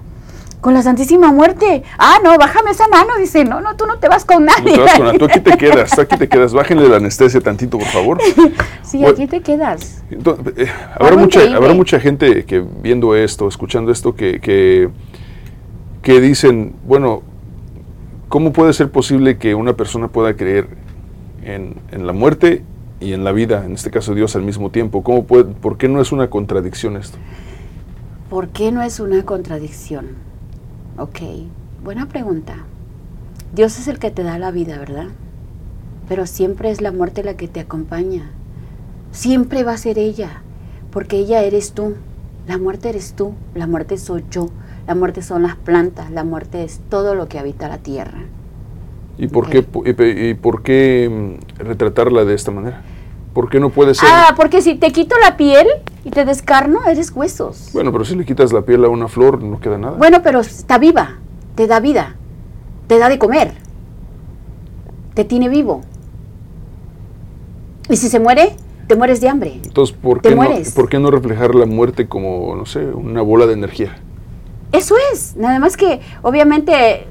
[0.61, 1.83] Con la Santísima Muerte.
[1.97, 3.13] Ah, no, bájame esa mano.
[3.17, 4.77] Dice, no, no, tú no te vas con nadie.
[4.77, 6.53] No te vas con Tú aquí te quedas, tú aquí te quedas.
[6.53, 8.17] Bájenle la anestesia tantito, por favor.
[8.83, 10.03] sí, aquí te quedas.
[10.11, 14.89] Eh, habrá, mucha, habrá mucha gente que viendo esto, escuchando esto, que, que,
[16.01, 17.23] que dicen, bueno,
[18.27, 20.67] ¿cómo puede ser posible que una persona pueda creer
[21.43, 22.63] en, en la muerte
[22.99, 25.03] y en la vida, en este caso Dios al mismo tiempo?
[25.03, 27.17] ¿Cómo puede, ¿Por qué no es una contradicción esto?
[28.29, 30.28] ¿Por qué no es una contradicción?
[30.99, 31.19] Ok,
[31.81, 32.57] buena pregunta.
[33.55, 35.07] Dios es el que te da la vida, ¿verdad?
[36.09, 38.29] Pero siempre es la muerte la que te acompaña.
[39.11, 40.41] Siempre va a ser ella,
[40.91, 41.95] porque ella eres tú.
[42.49, 44.49] La muerte eres tú, la muerte soy yo,
[44.87, 48.23] la muerte son las plantas, la muerte es todo lo que habita la tierra.
[49.17, 52.81] ¿Y por, qué, y, por qué mm, retratarla de esta manera?
[53.33, 54.09] ¿Por qué no puede ser?
[54.11, 55.67] Ah, porque si te quito la piel
[56.03, 57.69] y te descarno, eres huesos.
[57.73, 59.97] Bueno, pero si le quitas la piel a una flor, no queda nada.
[59.97, 61.17] Bueno, pero está viva,
[61.55, 62.15] te da vida,
[62.87, 63.53] te da de comer,
[65.13, 65.81] te tiene vivo.
[67.89, 68.55] Y si se muere,
[68.87, 69.59] te mueres de hambre.
[69.63, 70.43] Entonces, ¿por qué, no,
[70.75, 73.97] ¿por qué no reflejar la muerte como, no sé, una bola de energía?
[74.71, 77.07] Eso es, nada más que obviamente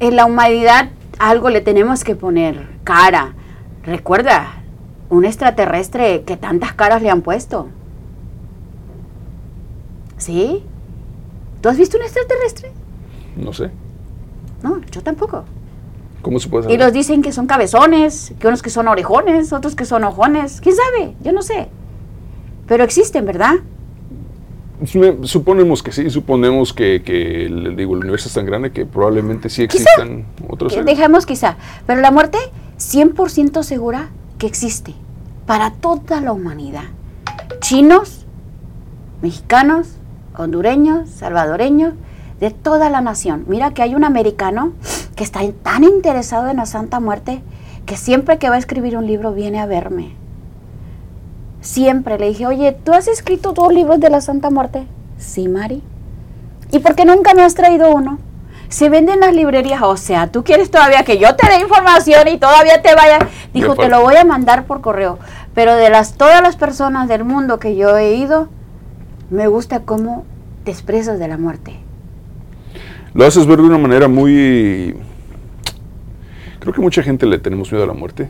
[0.00, 3.34] en la humanidad algo le tenemos que poner cara.
[3.84, 4.63] Recuerda,
[5.10, 7.68] un extraterrestre que tantas caras le han puesto.
[10.16, 10.62] ¿Sí?
[11.60, 12.72] ¿Tú has visto un extraterrestre?
[13.36, 13.70] No sé.
[14.62, 15.44] No, yo tampoco.
[16.22, 16.78] ¿Cómo se puede saber?
[16.78, 20.60] Y los dicen que son cabezones, que unos que son orejones, otros que son ojones.
[20.60, 21.14] ¿Quién sabe?
[21.22, 21.68] Yo no sé.
[22.66, 23.56] Pero existen, ¿verdad?
[25.22, 26.98] Suponemos que sí, suponemos que,
[27.76, 30.86] digo, el universo es tan grande que probablemente sí existan otros seres.
[30.86, 31.56] Dejemos quizá.
[31.86, 32.38] Pero la muerte,
[32.78, 34.08] 100% segura
[34.46, 34.94] existe
[35.46, 36.84] para toda la humanidad.
[37.60, 38.26] Chinos,
[39.22, 39.96] mexicanos,
[40.36, 41.94] hondureños, salvadoreños,
[42.40, 43.44] de toda la nación.
[43.46, 44.72] Mira que hay un americano
[45.16, 47.42] que está tan interesado en la Santa Muerte
[47.86, 50.14] que siempre que va a escribir un libro viene a verme.
[51.60, 54.86] Siempre le dije, oye, ¿tú has escrito dos libros de la Santa Muerte?
[55.16, 55.82] Sí, Mari.
[56.72, 58.18] ¿Y por qué nunca me has traído uno?
[58.68, 62.38] Se venden las librerías, o sea, tú quieres todavía que yo te dé información y
[62.38, 63.18] todavía te vaya.
[63.52, 65.18] Dijo, te lo voy a mandar por correo.
[65.54, 68.48] Pero de las todas las personas del mundo que yo he ido,
[69.30, 70.24] me gusta cómo
[70.64, 71.78] te expresas de la muerte.
[73.14, 74.96] Lo haces ver de una manera muy...
[76.58, 78.28] Creo que mucha gente le tenemos miedo a la muerte.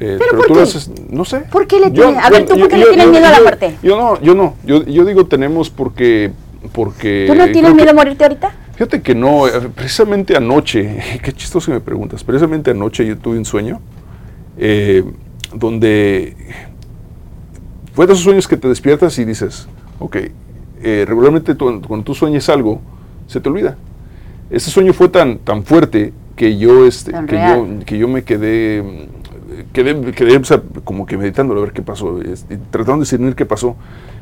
[0.00, 1.40] Eh, ¿Pero, tú haces, no sé.
[1.40, 2.24] ¿Por qué le tienes?
[2.24, 3.76] A ver, ¿tú por qué le tienes miedo a la muerte?
[3.82, 4.54] Yo no, yo no.
[4.64, 6.32] Yo, yo digo tenemos porque,
[6.72, 7.26] porque...
[7.28, 8.52] ¿Tú no tienes miedo a morirte ahorita?
[8.74, 13.38] Fíjate que no, eh, precisamente anoche, qué chistoso que me preguntas, precisamente anoche yo tuve
[13.38, 13.80] un sueño
[14.56, 15.04] eh,
[15.54, 16.36] donde
[17.92, 19.68] fue de esos sueños que te despiertas y dices,
[19.98, 20.16] ok,
[20.82, 22.80] eh, regularmente cuando tú sueñas algo,
[23.26, 23.76] se te olvida.
[24.50, 29.08] Ese sueño fue tan, tan fuerte que yo, este, que yo, que yo me quedé,
[29.72, 30.40] quedé, quedé
[30.84, 33.76] como que meditando a ver qué pasó, este, tratando de discernir qué pasó.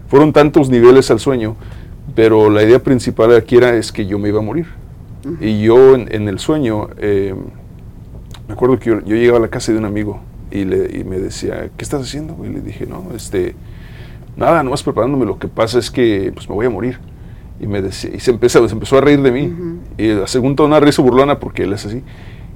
[0.09, 1.57] Fueron tantos niveles al sueño
[2.14, 4.66] pero la idea principal aquí era es que yo me iba a morir.
[5.40, 7.34] Y yo en, el sueño, eh,
[8.48, 11.70] me acuerdo que yo, llegaba a la casa de un amigo y, le, me decía,
[11.76, 12.36] ¿qué estás haciendo?
[12.44, 13.54] Y le dije, no, este,
[14.36, 16.98] nada, nomás preparándome, lo que pasa es que pues me voy a morir.
[17.61, 19.52] Y, me decía, y se, empezó, se empezó a reír de mí.
[19.98, 22.02] Y la segunda una risa burlona porque él es así.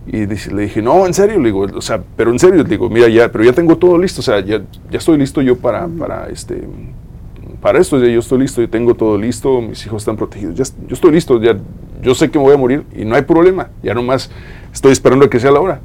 [0.07, 2.89] Y le dije, no, en serio, le digo, o sea, pero en serio, le digo,
[2.89, 5.89] mira, ya, pero ya tengo todo listo, o sea, ya, ya estoy listo yo para,
[5.89, 6.63] para este,
[7.65, 10.65] para esto, ya yo estoy listo, yo tengo todo listo, mis hijos están protegidos, ya,
[10.87, 11.57] yo estoy listo, ya
[12.03, 14.31] yo sé que me voy a morir y no hay problema, ya nomás
[14.71, 15.81] estoy esperando a que sea la hora.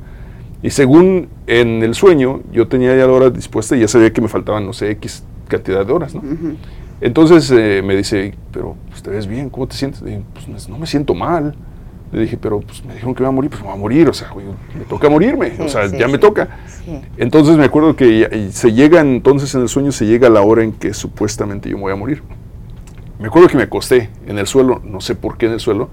[0.62, 4.20] Y según en el sueño, yo tenía ya la hora dispuesta y ya sabía que
[4.20, 6.22] me faltaban, no sé, X cantidad de horas, ¿no?
[7.00, 10.04] Entonces eh, me dice, pero pues, te ves bien, ¿cómo te sientes?
[10.34, 11.56] pues no me siento mal.
[12.12, 13.80] Le dije, pero pues me dijeron que me iba a morir, pues me voy a
[13.80, 14.48] morir, o sea, güey,
[14.78, 16.60] me toca morirme, Sí, o sea, sí, ya me toca.
[16.84, 17.00] Sí.
[17.18, 20.72] Entonces me acuerdo que se llega entonces en el sueño, se llega la hora en
[20.72, 22.24] que supuestamente yo me voy a morir.
[23.20, 25.90] Me acuerdo que me acosté en el suelo, no sé por qué en el suelo.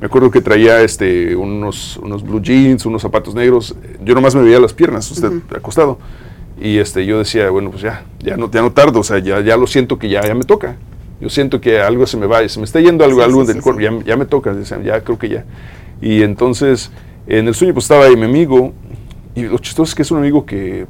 [0.00, 3.76] Me acuerdo que traía este, unos, unos blue jeans, unos zapatos negros.
[4.02, 5.98] Yo nomás me veía las piernas, usted acostado.
[6.58, 9.40] Y este, yo decía, bueno, pues ya, ya no, ya no tardo, o sea, ya,
[9.40, 10.76] ya lo siento que ya, ya me toca.
[11.20, 13.48] Yo siento que algo se me va, se me está yendo algo, Sí, algo sí,
[13.48, 15.44] del sí, cuerpo, ya, ya me toca, ya creo que ya.
[16.00, 16.90] Y entonces,
[17.26, 18.72] en el sueño pues estaba ahí mi amigo,
[19.34, 20.86] y lo chistoso es que es un amigo que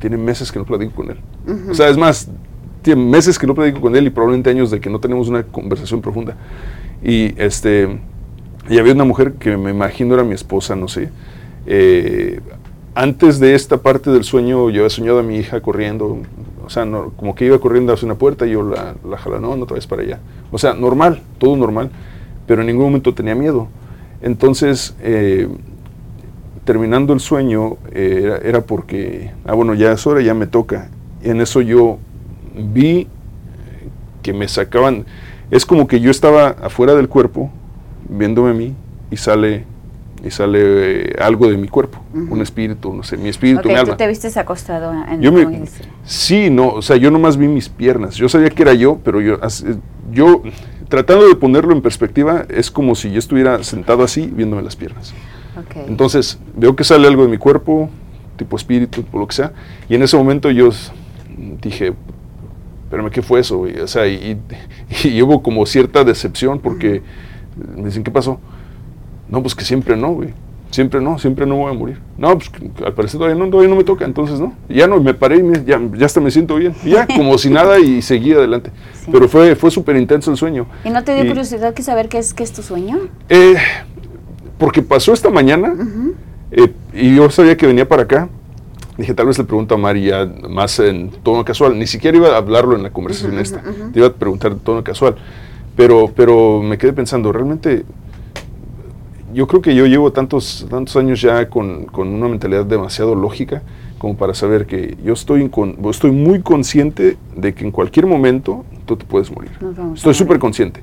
[0.00, 1.18] tiene meses que no platico con él.
[1.70, 2.28] O sea, es más,
[2.82, 5.42] tiene meses que no platico con él y probablemente años de que no tenemos una
[5.44, 6.36] conversación profunda.
[7.02, 7.98] Y este,
[8.68, 11.10] y había una mujer que me imagino era mi esposa, no sé.
[11.66, 12.40] Eh,
[12.94, 16.18] antes de esta parte del sueño, yo había soñado a mi hija corriendo,
[16.66, 16.84] o sea,
[17.16, 19.76] como que iba corriendo hacia una puerta y yo la, la jala, no, no otra
[19.76, 20.18] vez para allá.
[20.50, 21.90] O sea, normal, todo normal,
[22.46, 23.68] pero en ningún momento tenía miedo.
[24.20, 25.48] Entonces, eh,
[26.64, 30.90] terminando el sueño, eh, era, era porque, ah, bueno, ya es hora, ya me toca.
[31.22, 31.98] Y en eso yo
[32.56, 33.06] vi
[34.22, 35.06] que me sacaban,
[35.52, 37.50] es como que yo estaba afuera del cuerpo,
[38.08, 38.74] viéndome a mí,
[39.12, 39.64] y sale,
[40.24, 40.58] y sale
[41.10, 43.96] eh, algo de mi cuerpo, un espíritu, no sé, mi espíritu, Ok, mi tú alma.
[43.96, 45.64] te vistes acostado en Yo me,
[46.04, 48.16] sí, no, o sea, yo nomás vi mis piernas.
[48.16, 49.76] Yo sabía que era yo, pero yo, eh,
[50.12, 50.42] yo
[50.88, 55.14] tratando de ponerlo en perspectiva, es como si yo estuviera sentado así viéndome las piernas.
[55.88, 57.88] Entonces, veo que sale algo de mi cuerpo,
[58.36, 59.52] tipo espíritu, o lo que sea,
[59.88, 60.70] y en ese momento yo
[61.62, 61.92] dije,
[62.84, 63.58] espérame, ¿qué fue eso?
[63.58, 64.38] güey?" O sea, y,
[65.04, 67.02] y- y hubo como cierta decepción porque
[67.76, 68.38] me dicen, ¿qué pasó?
[69.28, 70.30] No, pues que siempre no, güey.
[70.70, 71.98] Siempre no, siempre no voy a morir.
[72.18, 72.50] No, pues
[72.84, 74.52] al parecer todavía no, todavía no me toca, entonces no.
[74.68, 76.74] Ya no, me paré y me- ya, ya hasta me siento bien.
[76.84, 78.70] Ya, como si nada y seguí adelante.
[79.04, 79.10] Sí.
[79.12, 80.66] Pero fue, fue súper intenso el sueño.
[80.84, 82.98] ¿Y no te dio Y- curiosidad que saber qué es, qué es tu sueño?
[83.28, 83.54] eh,
[84.58, 85.74] porque pasó esta mañana
[86.50, 88.28] eh, y yo sabía que venía para acá.
[88.96, 91.78] Dije, tal vez le pregunto a Mari ya más en tono casual.
[91.78, 93.62] Ni siquiera iba a hablarlo en la conversación esta.
[93.92, 95.16] Te iba a preguntar en tono casual.
[95.76, 97.84] Pero, pero me quedé pensando, realmente,
[99.36, 103.62] yo creo que yo llevo tantos, tantos años ya con, con una mentalidad demasiado lógica
[103.98, 105.50] como para saber que yo estoy,
[105.90, 109.50] estoy muy consciente de que en cualquier momento tú te puedes morir.
[109.94, 110.82] Estoy súper consciente.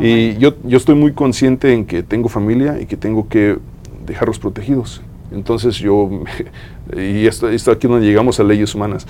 [0.00, 3.58] Y yo, yo estoy muy consciente en que tengo familia y que tengo que
[4.06, 5.02] dejarlos protegidos.
[5.30, 6.08] Entonces yo,
[6.96, 9.06] y esto, esto aquí donde llegamos a leyes humanas,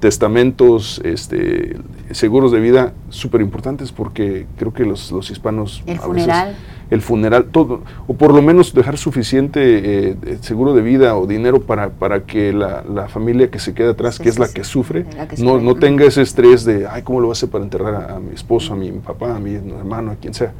[0.00, 1.76] testamentos, este,
[2.10, 5.82] seguros de vida, súper importantes porque creo que los, los hispanos...
[5.86, 6.56] El a veces- funeral.
[6.90, 11.60] el funeral, todo, o por lo menos dejar suficiente eh, seguro de vida o dinero
[11.62, 14.54] para, para que la, la familia que se queda atrás, Sí, que es la sí.
[14.54, 15.64] que sufre, La que no, sufre.
[15.64, 15.80] no Ujú.
[15.80, 18.34] tenga ese estrés de, ay, ¿cómo lo voy a hacer para enterrar a, a mi
[18.34, 20.52] esposo, a mi papá, a mi hermano, a quien sea?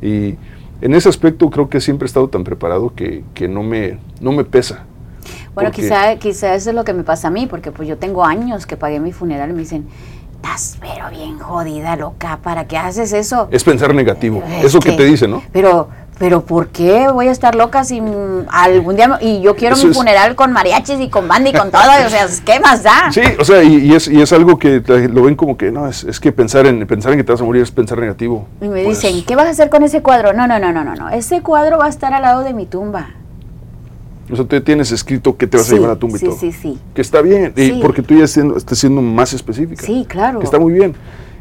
[0.00, 0.34] Y
[0.80, 4.32] en ese aspecto creo que siempre he estado tan preparado que, que no, me, no
[4.32, 4.84] me pesa.
[5.56, 8.24] Bueno, quizá, quizá eso es lo que me pasa a mí, porque pues yo tengo
[8.26, 9.88] años que pagué mi funeral y me dicen,
[10.34, 13.48] estás pero bien jodida, loca, ¿para qué haces eso?
[13.50, 15.42] Es pensar negativo, Es eso que, te dice, ¿no?
[15.52, 15.88] Pero,
[16.18, 18.02] pero ¿por qué voy a estar loca si
[18.50, 19.18] algún día...
[19.22, 21.80] Y yo quiero Eso mi es- funeral con mariachis y con banda y con todo,
[22.04, 23.10] o sea, ¿qué más da?
[23.10, 25.88] Sí, o sea, y, y es, y es algo que lo ven como que, no,
[25.88, 28.46] es, es que pensar en, pensar en que te vas a morir es pensar negativo.
[28.60, 30.34] Y me Pues, dicen, ¿qué vas a hacer con ese cuadro?
[30.34, 31.08] No, no, no, no, no, no.
[31.08, 33.08] Ese cuadro va a estar al lado de mi tumba.
[34.30, 36.20] O sea, tú ya tienes escrito que te vas Sí, a llevar a tumba y
[36.20, 36.36] sí, todo.
[36.38, 36.78] sí, sí.
[36.94, 37.78] Que está bien, y Sí.
[37.80, 39.84] porque tú ya siendo, estás siendo más específica.
[39.84, 40.40] Sí, claro.
[40.40, 40.94] Que está muy bien.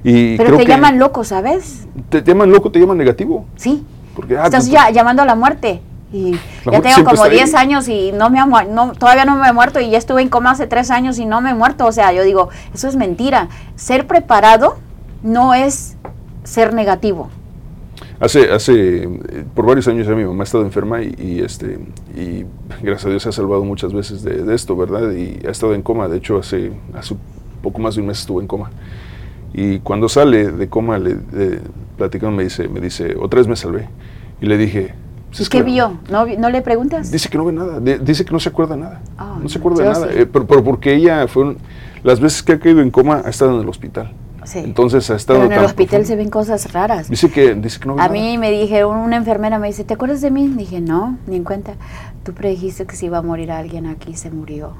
[0.03, 1.87] Y Pero creo te que llaman loco, ¿sabes?
[2.09, 3.45] Te llaman loco, te llaman negativo.
[3.55, 3.83] Sí.
[4.15, 5.81] Porque, ah, Estás tú- ya llamando a la muerte.
[6.13, 6.33] Y
[6.63, 7.31] La ya tengo como está ahí.
[7.37, 10.29] 10 años y no me no, todavía no me he muerto y ya estuve en
[10.29, 11.85] coma hace 3 años y no me he muerto.
[11.87, 13.49] O sea, yo digo, eso es mentira.
[13.75, 14.77] Ser preparado
[15.23, 15.97] no es
[16.43, 17.29] ser negativo.
[18.19, 19.09] Hace, hace,
[19.53, 21.79] por varios años ya mi mamá ha estado enferma y, y, este,
[22.15, 22.45] y
[22.81, 25.11] gracias a Dios se ha salvado muchas veces de, de esto, ¿verdad?
[25.11, 27.15] Y ha estado en coma, de hecho hace, hace
[27.61, 28.71] poco más de un mes estuvo en coma.
[29.53, 31.59] Y cuando sale de coma, le, le
[31.97, 33.87] platicando, me dice, me dice, otra vez me salvé.
[34.41, 34.93] Y le dije,
[35.27, 35.97] pues es ¿Qué vio?
[36.09, 37.11] ¿No, ¿No le preguntas?
[37.11, 39.01] Dice que no ve nada, de- dice que no se acuerda de nada.
[39.17, 40.19] Ah, no se acuerda de nada, sí.
[40.19, 41.55] eh, pero, pero porque ella fue,
[42.03, 44.11] las veces que ha caído en coma ha estado en el hospital.
[44.45, 44.59] Sí.
[44.59, 46.07] Entonces ha estado Pero en el tan hospital profundo.
[46.07, 47.09] se ven cosas raras.
[47.09, 48.09] Dice que, dice que no A nada.
[48.09, 50.47] mí me dijeron, una enfermera me dice, ¿te acuerdas de mí?
[50.47, 51.73] Dije, no, ni en cuenta.
[52.23, 54.73] Tú predijiste que se iba a morir alguien aquí, se murió.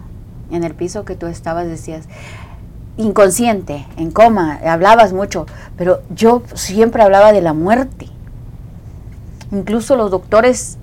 [0.51, 2.07] En el piso que tú estabas decías,
[2.97, 5.45] inconsciente, en coma, hablabas mucho,
[5.77, 8.07] pero yo siempre hablaba de la muerte.
[9.51, 10.77] Incluso los doctores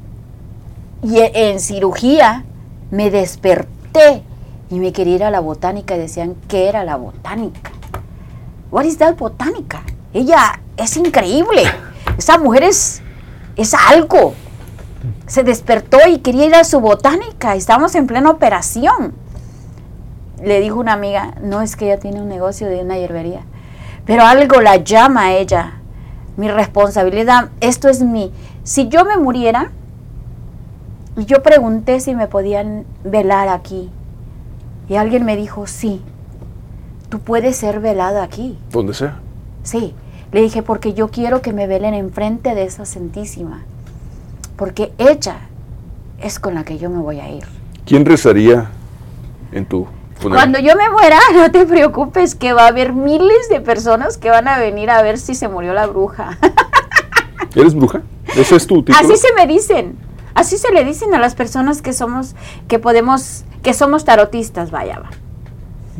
[1.03, 2.45] y e- en cirugía
[2.91, 4.23] me desperté
[4.71, 7.71] y me quería ir a la botánica y decían, ¿qué era la botánica?
[8.73, 9.83] What is that botánica?
[10.15, 11.65] Ella es increíble.
[12.17, 13.03] Esa mujer es,
[13.55, 14.35] es algo.
[15.27, 17.55] se despertó y quería ir a su botánica.
[17.55, 19.13] Estábamos en plena operación.
[20.43, 23.43] Le dijo una amiga, no es que ella tiene un negocio de una hierbería,
[24.07, 25.75] pero algo la llama a ella.
[26.39, 28.33] Mi responsabilidad, esto es mi.
[28.65, 29.71] Si yo me muriera,
[31.15, 33.91] y yo pregunté si me podían velar aquí.
[34.89, 36.03] Y alguien me dijo, sí,
[37.13, 38.57] tú puedes ser velado aquí.
[38.71, 39.21] Donde sea.
[39.65, 39.95] Sí.
[40.33, 43.65] Le dije, porque yo quiero que me velen enfrente de esa Santísima.
[44.57, 45.37] Porque ella
[46.23, 47.45] es con la que yo me voy a ir.
[47.85, 48.71] ¿Quién rezaría
[49.53, 50.39] en tu funeral?
[50.39, 54.31] Cuando yo me muera, no te preocupes, que va a haber miles de personas que
[54.31, 56.39] van a venir a ver si se murió la bruja.
[57.55, 58.01] ¿Eres bruja?
[58.35, 58.99] ¿Ese es tu título?
[58.99, 59.99] Así se me dicen.
[60.33, 62.35] Así se le dicen a las personas que somos,
[62.69, 64.99] que podemos, que somos tarotistas, vaya.
[64.99, 65.11] va.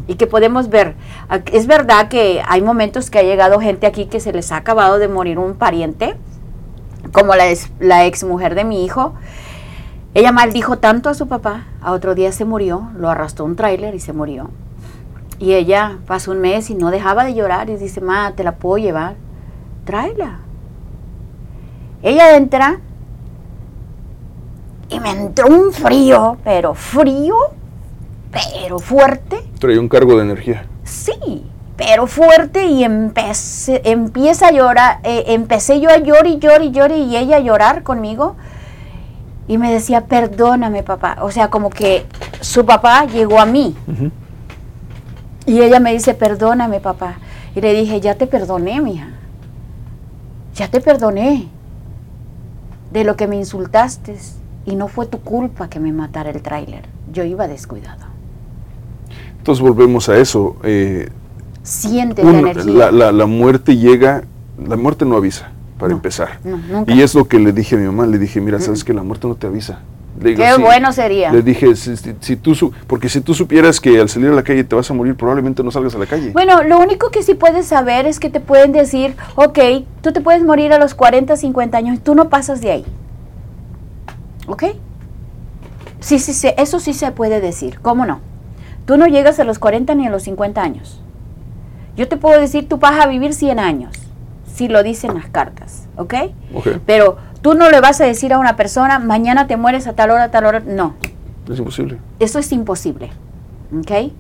[0.07, 0.97] Y que podemos ver.
[1.53, 4.99] Es verdad que hay momentos que ha llegado gente aquí que se les ha acabado
[4.99, 6.17] de morir un pariente,
[7.13, 9.15] como la, ex, la ex mujer de mi hijo.
[10.15, 13.95] Ella maldijo tanto a su papá, a otro día se murió, lo arrastró un tráiler
[13.95, 14.51] y se murió.
[15.39, 18.57] Y ella pasó un mes y no dejaba de llorar y dice, ma, te la
[18.57, 19.17] puedo llevar,
[19.85, 20.41] tráela.
[22.03, 22.81] Ella entra
[24.89, 27.35] y me entró un frío, pero frío,
[28.33, 29.43] pero fuerte.
[29.59, 30.65] Traía un cargo de energía.
[30.85, 31.45] Sí,
[31.77, 36.71] pero fuerte y empecé, empieza a llorar, eh, empecé yo a llorar y llorar y
[36.71, 38.37] llorar y ella a llorar conmigo.
[39.49, 42.07] Y me decía, perdóname papá, o sea, como que
[42.41, 43.77] su papá llegó a mí.
[45.45, 47.17] Y ella me dice, perdóname papá,
[47.55, 49.09] y le dije, ya te perdoné, mija,
[50.55, 51.49] ya te perdoné
[52.93, 54.17] de lo que me insultaste
[54.65, 58.12] y no fue tu culpa que me matara el tráiler, yo iba descuidado.
[59.43, 60.55] Entonces volvemos a eso.
[60.63, 61.09] eh,
[61.65, 62.73] Siente la energía.
[62.73, 64.23] la, la- la muerte llega,
[64.65, 66.39] la muerte no avisa, para No, empezar.
[66.45, 66.93] no, nunca.
[66.95, 69.03] Y es lo que le dije a mi mamá, le dije, mira, sabes que la
[69.03, 69.81] muerte no te avisa.
[70.21, 70.63] Le digo, Qué "Sí".
[70.63, 71.33] bueno sería.
[71.33, 74.33] Le dije, si, si- si tú, su- porque si tú supieras que al salir a
[74.35, 76.31] la calle te vas a morir, probablemente no salgas a la calle.
[76.31, 79.59] Bueno, lo único que sí puedes saber es que te pueden decir, ok,
[80.03, 82.85] tú te puedes morir a los 40, 50 años, tú no pasas de ahí.
[84.47, 84.65] ¿Ok?
[85.99, 88.21] Sí, sí, sí, eso sí se puede decir, ¿cómo no?
[88.87, 91.01] Tú no llegas a los 40 ni a los 50 años.
[91.97, 93.95] Yo te puedo decir, tú vas a vivir 100 años,
[94.53, 96.15] si lo dicen las cartas, ¿ok?
[96.87, 100.11] Pero tú no le vas a decir a una persona, mañana te mueres a tal
[100.11, 100.95] hora, a tal hora, no.
[101.51, 101.99] es imposible.
[102.19, 103.11] Eso es imposible.
[103.79, 104.13] ¿Ok?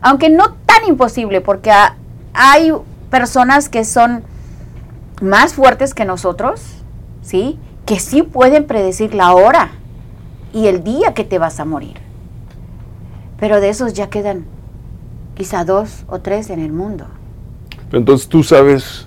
[0.00, 1.96] Aunque no tan imposible, porque ha-
[2.32, 2.72] hay
[3.10, 4.22] personas que son
[5.22, 6.60] más fuertes que nosotros,
[7.22, 7.58] ¿sí?
[7.86, 9.70] Que sí pueden predecir la hora
[10.52, 11.98] y el día que te vas a morir.
[13.38, 14.44] Pero de esos ya quedan
[15.36, 17.06] quizá dos o tres en el mundo.
[17.88, 19.06] Pero entonces tú sabes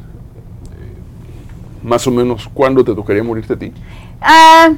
[0.71, 3.71] eh, más o menos cuándo te tocaría morirte a ti.
[4.21, 4.69] Ah,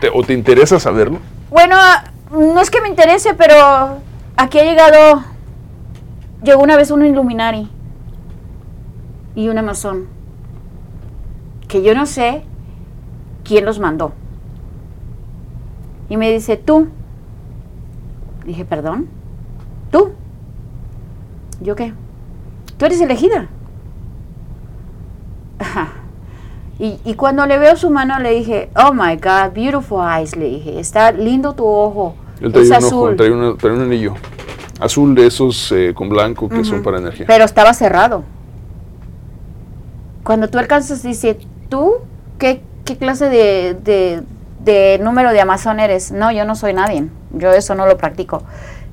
[0.00, 1.18] Te- ¿O te interesa saberlo?
[1.50, 1.76] Bueno,
[2.32, 3.54] no es que me interese, pero
[4.36, 5.22] aquí ha llegado,
[6.42, 7.68] llegó una vez un Illuminati
[9.36, 10.06] y un Amazon,
[11.68, 12.42] que yo no sé
[13.44, 14.12] quién los mandó.
[16.08, 16.88] Y me dice, tú.
[18.44, 19.06] Dije, perdón,
[19.90, 20.10] tú.
[21.60, 21.92] ¿Yo qué?
[22.76, 23.48] Tú eres elegida.
[26.78, 30.46] Y, y cuando le veo su mano le dije, oh my God, beautiful eyes, le
[30.46, 34.14] dije, está lindo tu ojo, Él es traía un ojo, azul, una- traía un anillo
[34.80, 37.26] azul de esos eh, con blanco que son para energía.
[37.28, 38.24] pero estaba cerrado.
[40.24, 41.38] Cuando tú alcanzas, dice,
[41.68, 41.92] ¿tú
[42.38, 44.22] qué, qué clase de, de-
[44.64, 46.10] de número de Amazon eres?
[46.12, 48.42] No, yo no soy nadie, yo eso no lo practico.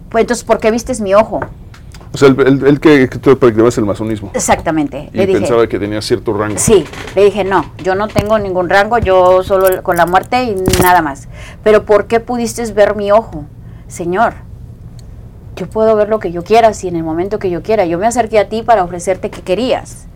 [0.09, 1.39] Pues entonces, ¿por qué vistes mi ojo?
[2.13, 4.31] O sea, él, que, que tú practicabas el masonismo.
[4.33, 5.09] Exactamente.
[5.13, 6.57] Y le dije, pensaba que tenía cierto rango.
[6.57, 6.83] Sí,
[7.15, 11.01] le dije, no, yo no tengo ningún rango, yo solo con la muerte y nada
[11.01, 11.29] más.
[11.63, 13.45] Pero ¿por qué pudiste ver mi ojo?
[13.87, 14.33] Señor,
[15.55, 17.85] yo puedo ver lo que yo quiera, si en el momento que yo quiera.
[17.85, 20.07] Yo me acerqué a ti para ofrecerte que querías.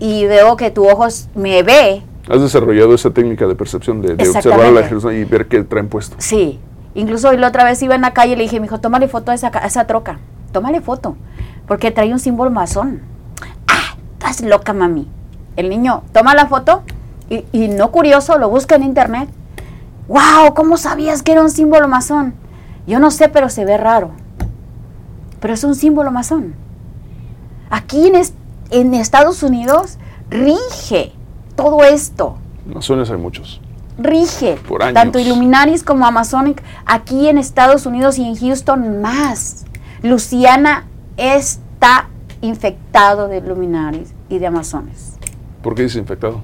[0.00, 1.06] Y veo que tu ojo
[1.36, 2.02] me ve,
[2.32, 5.62] Has desarrollado esa técnica de percepción, de, de observar a la persona y ver qué
[5.62, 6.16] traen puesto.
[6.18, 6.58] sí.
[6.94, 9.34] Incluso la otra vez iba en la calle y le dije, mijo, tómale foto a
[9.34, 10.18] esa, ca- a esa troca.
[10.52, 11.16] Tómale foto.
[11.66, 13.00] Porque trae un símbolo masón.
[13.66, 15.08] Ah, estás loca, mami.
[15.56, 16.82] El niño toma la foto
[17.30, 19.30] y, y no curioso, lo busca en internet.
[20.06, 20.52] ¡Wow!
[20.54, 22.34] ¿Cómo sabías que era un símbolo masón?
[22.86, 24.10] Yo no sé, pero se ve raro.
[25.40, 26.52] Pero es un símbolo masón.
[27.70, 28.12] Aquí
[28.70, 29.96] en Estados Unidos
[30.28, 31.12] rige
[31.56, 32.36] todo esto
[32.72, 33.60] Masones hay muchos.
[33.98, 34.94] rige Por años.
[34.94, 39.64] tanto Illuminaris como Amazonic aquí en Estados Unidos y en Houston más.
[40.02, 40.86] Luciana
[41.16, 42.08] está
[42.40, 45.16] infectado de Illuminaris y de Amazones,
[45.62, 46.40] ¿Por qué dices infectado?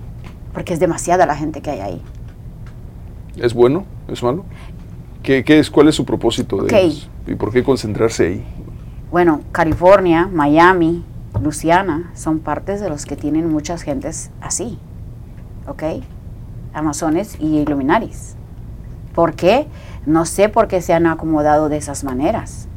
[0.52, 2.02] porque es demasiada la gente que hay ahí.
[3.36, 3.84] ¿Es bueno?
[4.08, 4.44] ¿Es malo?
[5.22, 6.72] ¿Qué, qué es, ¿Cuál es su propósito de Ok.
[6.72, 7.08] ellos?
[7.26, 8.44] ¿Y por qué concentrarse ahí?
[9.10, 11.04] Bueno, California, Miami,
[11.42, 14.78] Luciana son partes de los que tienen muchas gentes así,
[15.68, 15.82] ¿ok?
[16.72, 18.36] Amazones y Illuminaris.
[19.14, 19.66] ¿Por qué?
[20.06, 22.68] No sé por qué se han acomodado de esas maneras.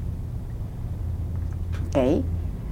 [1.88, 2.24] ¿Ok?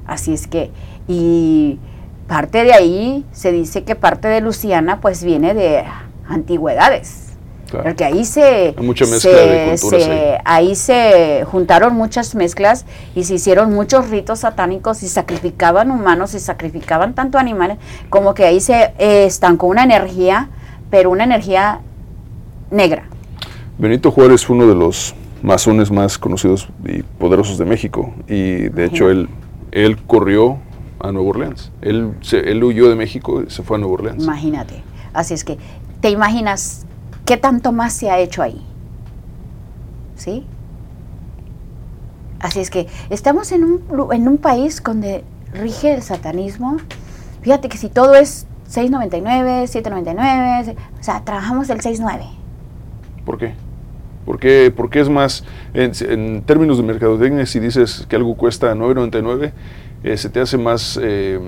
[0.06, 0.72] Así es que,
[1.08, 1.80] y
[2.28, 5.84] parte de ahí se dice que parte de Luciana pues viene de
[6.28, 7.29] antigüedades.
[7.70, 7.84] Claro.
[7.86, 10.38] Porque ahí se, mucha mezcla se- de se- ahí.
[10.46, 16.40] ahí se juntaron muchas mezclas y se hicieron muchos ritos satánicos y sacrificaban humanos y
[16.40, 17.78] sacrificaban tanto animales
[18.10, 20.50] como que ahí se eh, estancó una energía,
[20.90, 21.82] pero una energía
[22.72, 23.04] negra.
[23.78, 28.14] Benito Juárez fue uno de los masones más conocidos y poderosos de México.
[28.28, 29.30] Y de hecho él,
[29.72, 30.58] él corrió
[31.00, 31.72] a Nueva Orleans.
[31.82, 34.24] Él, se- él huyó de México y se fue a Nueva Orleans.
[34.24, 34.84] Imagínate.
[35.14, 35.58] Así es que,
[36.02, 36.86] ¿te imaginas
[37.30, 38.60] qué tanto más se ha hecho ahí?
[40.16, 40.48] ¿Sí?
[42.40, 45.24] Así es que estamos en un, en un país donde
[45.54, 46.78] rige el satanismo.
[47.44, 52.22] Fíjate que si todo es 6.99, 7.99, se- o sea, trabajamos el 6.9.
[53.26, 53.54] ¿Por qué?
[54.26, 55.44] ¿Por qué, por qué es más,
[55.76, 59.52] en, en términos de mercadotecnia, si dices que algo cuesta 9.99,
[60.04, 61.40] eh, se te hace más, eh,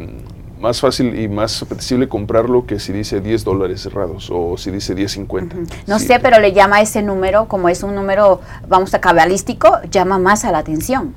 [0.62, 4.96] más fácil y más apetecible comprarlo que si dice 10 dólares cerrados o si dice
[4.96, 5.68] 10.50?
[5.88, 6.06] No Sí.
[6.08, 10.46] sé, pero le llama ese número, como es un número, vamos a cabalístico, llama más
[10.46, 11.14] a la atención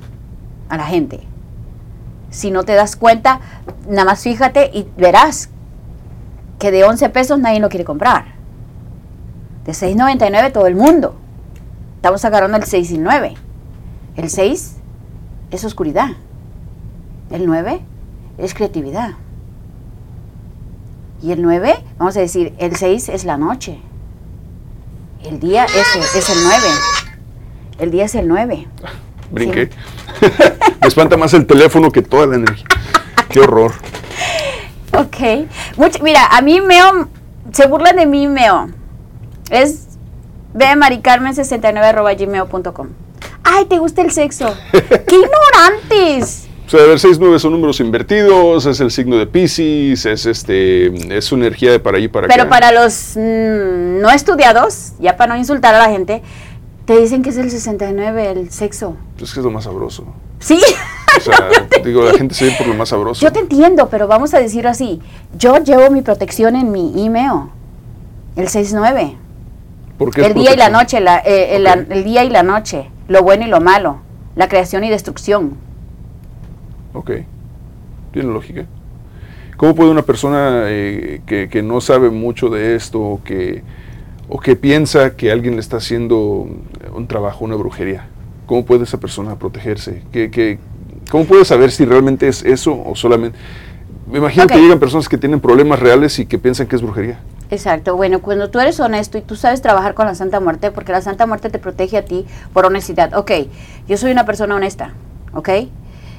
[0.69, 1.21] a la gente.
[2.31, 3.39] Si no te das cuenta,
[3.87, 5.49] nada más fíjate y verás
[6.59, 8.33] que de 11 pesos nadie lo quiere comprar.
[9.65, 11.15] De 6.99 todo el mundo.
[11.97, 13.35] Estamos agarrando el 6 y 9.
[14.15, 14.75] El 6
[15.51, 16.09] es oscuridad.
[17.29, 17.81] El 9
[18.37, 19.11] es creatividad.
[21.21, 23.79] Y el 9, vamos a decir, el 6 es la noche.
[25.23, 26.57] El día es, es el 9.
[27.79, 28.67] El día es el 9.
[29.31, 29.69] Brinqué.
[30.81, 32.67] Me espanta más el teléfono que toda la energía.
[33.29, 33.73] Qué horror.
[34.97, 35.17] Ok.
[35.75, 37.09] Mucho- mira, a mí Meo,
[37.51, 38.69] se burlan de mí Meo.
[39.49, 39.87] Es
[40.53, 42.87] bmaricarmen69.gmail.com.
[43.43, 44.55] Ay, ¿te gusta el sexo?
[44.71, 46.44] ¡Qué ignorantes!
[46.65, 51.15] O sea, a ver, 6-9 son números invertidos, es el signo de Pisces, es este,
[51.15, 52.49] es su energía de para allí para Pero acá.
[52.49, 56.23] para los mm, no estudiados, ya para no insultar a la gente,
[56.85, 58.97] te dicen que es el 69, el sexo.
[59.17, 60.05] Pues que es lo más sabroso.
[60.39, 60.59] Sí,
[61.17, 61.49] O sea,
[61.85, 63.21] digo, la gente se ve por lo más sabroso.
[63.23, 64.99] yo te entiendo, pero vamos a decir así.
[65.37, 67.49] Yo llevo mi protección en mi email,
[68.35, 69.17] el 69.
[69.99, 71.55] ¿Por qué es El día y la noche, la- eh,
[71.89, 73.99] el día y la noche, lo bueno y lo malo,
[74.35, 75.63] la creación y destrucción.
[76.95, 77.11] Ok,
[78.11, 78.65] tiene lógica.
[79.57, 83.63] ¿Cómo puede una persona eh, que, que no sabe mucho de esto o que,
[84.27, 86.47] o que piensa que alguien le está haciendo
[86.93, 88.07] un trabajo, una brujería,
[88.47, 90.01] cómo puede esa persona protegerse?
[90.11, 90.59] ¿Qué, qué-
[91.09, 93.37] cómo puede saber si realmente es eso o solamente...
[94.11, 94.51] Me imagino Ok.
[94.51, 97.19] que llegan personas que tienen problemas reales y que piensan que es brujería.
[97.49, 100.91] Exacto, bueno, cuando tú eres honesto y tú sabes trabajar con la Santa Muerte, porque
[100.91, 103.15] la Santa Muerte te protege a ti por honestidad.
[103.17, 103.31] Ok,
[103.87, 104.93] yo soy una persona honesta,
[105.33, 105.49] ¿ok?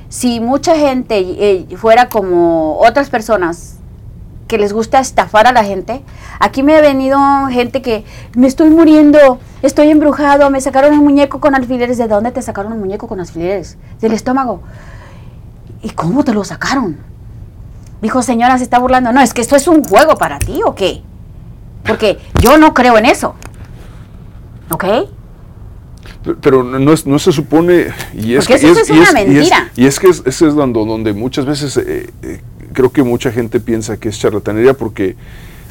[0.09, 3.77] Si mucha gente eh, fuera como otras personas
[4.47, 6.03] que les gusta estafar a la gente,
[6.39, 7.19] aquí me ha venido
[7.51, 8.05] gente que
[8.35, 11.99] me estoy muriendo, estoy embrujado, me sacaron un muñeco con alfileres.
[11.99, 13.77] ¿De dónde te sacaron un muñeco con alfileres?
[14.01, 14.61] Del estómago.
[15.83, 16.99] ¿Y cómo te lo sacaron?
[18.01, 19.13] Dijo, señora, se está burlando.
[19.13, 21.03] No, es que esto es un juego para ti o qué?
[21.85, 23.35] Porque yo no creo en eso.
[24.71, 24.85] ¿Ok?
[26.41, 29.13] Pero- no, es- no se supone, y es Porque que eso es una y es-
[29.15, 29.71] mentira.
[29.77, 32.41] Y es, que es, ese es donde, donde muchas veces eh, eh,
[32.73, 35.17] creo que mucha gente piensa que es charlatanería porque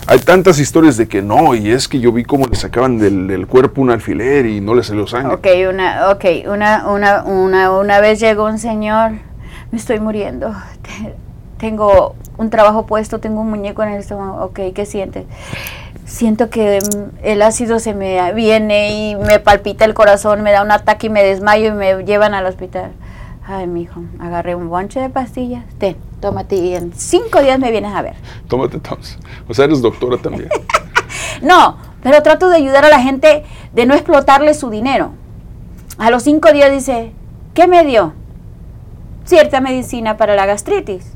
[0.08, 3.28] hay tantas historias de que no, y es que yo vi cómo le sacaban del,
[3.28, 5.34] del cuerpo un alfiler y no le salió sangre.
[5.36, 9.12] Ok, una, okay, una, una, una, una vez llegó un señor,
[9.72, 10.54] me estoy muriendo,
[10.84, 11.14] te-
[11.58, 15.24] tengo un trabajo puesto, tengo un muñeco en el estómago, ok, ¿qué sientes?
[16.06, 20.62] Siento que mm, el ácido se me viene y me palpita el corazón, me da
[20.62, 22.92] un ataque y me desmayo y me llevan al hospital.
[23.48, 27.94] Ay, mijo, agarré un bonche de pastillas, ten, tómate y en cinco días me vienes
[27.94, 28.16] a ver.
[28.48, 29.18] Tómate, Thomas.
[29.48, 30.50] O sea, eres doctora también.
[31.42, 33.44] No, pero trato de ayudar a la gente
[33.74, 35.12] de no explotarle su dinero.
[35.98, 37.12] A los cinco días dice,
[37.54, 38.14] ¿qué me dio?
[39.26, 41.14] Cierta medicina para la gastritis.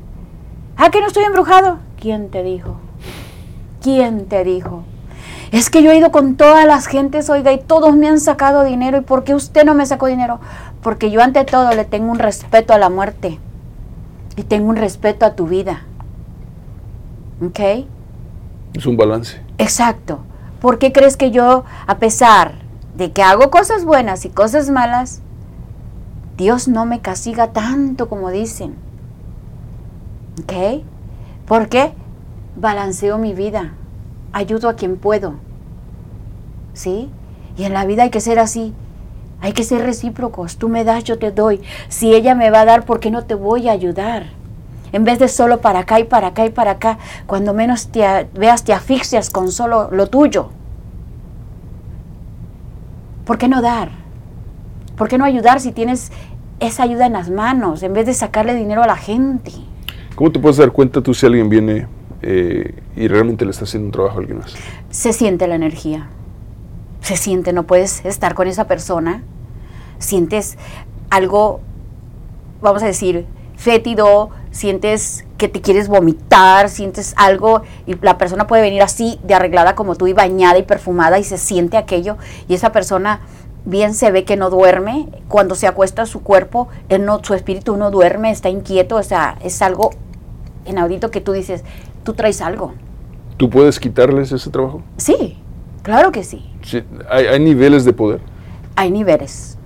[0.76, 1.78] ¿Ah, que no estoy embrujado?
[1.98, 2.79] ¿Quién te dijo?
[3.80, 4.84] ¿Quién te dijo?
[5.52, 8.62] Es que yo he ido con todas las gentes, oiga, y todos me han sacado
[8.62, 8.98] dinero.
[8.98, 10.38] ¿Y por qué usted no me sacó dinero?
[10.82, 13.38] Porque yo ante todo le tengo un respeto a la muerte.
[14.36, 15.82] Y tengo un respeto a tu vida.
[17.44, 17.86] ¿Ok?
[18.74, 19.40] es un balance.
[19.58, 20.20] Exacto.
[20.60, 22.54] ¿Por qué crees que yo, a pesar
[22.96, 25.20] de que hago cosas buenas y cosas malas,
[26.36, 28.76] Dios no me castiga tanto como dicen?
[30.42, 30.84] ¿Ok?
[31.46, 31.92] ¿Por qué?
[32.56, 33.72] Balanceo mi vida,
[34.32, 35.34] ayudo a quien puedo.
[36.72, 37.10] ¿Sí?
[37.56, 38.74] Y en la vida hay que ser así.
[39.40, 40.56] Hay que ser recíprocos.
[40.56, 41.60] Tú me das, yo te doy.
[41.88, 44.26] Si ella me va a dar, ¿por qué no te voy a ayudar?
[44.92, 48.28] En vez de solo para acá y para acá y para acá, cuando menos te
[48.34, 50.50] veas te asfixias con solo lo tuyo.
[53.24, 53.90] ¿Por qué no dar?
[54.96, 56.10] ¿Por qué no ayudar si tienes
[56.58, 59.52] esa ayuda en las manos en vez de sacarle dinero a la gente?
[60.16, 61.86] ¿Cómo te puedes dar cuenta tú si alguien viene
[62.22, 64.54] eh, y realmente le está haciendo un trabajo a alguien más?
[64.90, 66.08] se siente la energía.
[67.00, 69.22] Se siente, no puedes estar con esa persona.
[69.98, 70.58] Sientes
[71.08, 71.60] algo,
[72.60, 78.62] vamos a decir, fétido, sientes que te quieres vomitar, sientes algo y la persona puede
[78.62, 82.16] venir así de arreglada como tú y bañada y perfumada y se siente aquello
[82.48, 83.20] y esa persona
[83.64, 87.76] bien se ve que no duerme, cuando se acuesta su cuerpo, él no, su espíritu
[87.76, 89.90] no duerme, está inquieto, o sea, es algo
[90.66, 91.64] inaudito que tú dices,
[92.04, 92.74] tú traes algo.
[93.36, 94.82] ¿Tú puedes quitarles ese trabajo?
[94.96, 95.38] Sí,
[95.82, 96.50] claro que sí.
[96.62, 98.20] Sí, hay, hay niveles de poder.
[98.76, 99.56] Hay niveles.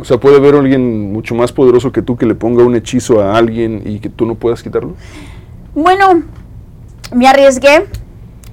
[0.00, 3.22] O sea, puede haber alguien mucho más poderoso que tú que le ponga un hechizo
[3.22, 4.94] a alguien y que tú no puedas quitarlo.
[5.74, 6.24] Bueno,
[7.14, 7.86] me arriesgué,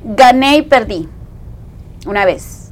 [0.03, 1.09] gané y perdí.
[2.07, 2.71] Una vez.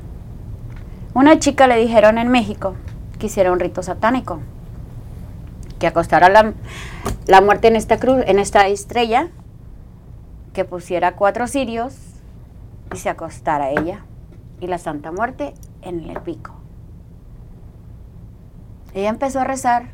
[1.13, 2.76] Una chica le dijeron en México
[3.20, 4.39] que hiciera un rito satánico.
[5.78, 6.53] Que acostara la,
[7.28, 9.28] la muerte en esta cruz, en esta estrella,
[10.58, 11.95] que pusiera cuatro cirios
[12.91, 14.05] y se acostara ella
[14.60, 15.53] y la Santa Muerte
[15.84, 16.55] en el pico.
[18.95, 19.89] Ella empezó a rezar,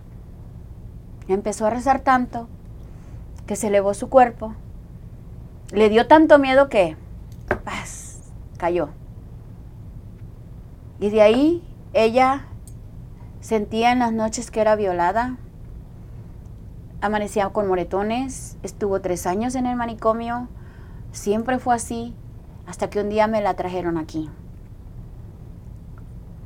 [1.28, 2.48] empezó a rezar tanto
[3.46, 4.56] que se elevó su cuerpo.
[5.74, 6.96] Le dio tanto miedo que
[8.58, 8.88] cayó.
[11.02, 11.62] Y de ahí
[11.92, 12.46] ella
[13.42, 15.36] sentía en las noches que era violada,
[17.04, 20.48] amanecía con moretones, estuvo tres años en el manicomio,
[21.12, 22.16] siempre fue así,
[22.66, 24.30] hasta que un día me la trajeron aquí.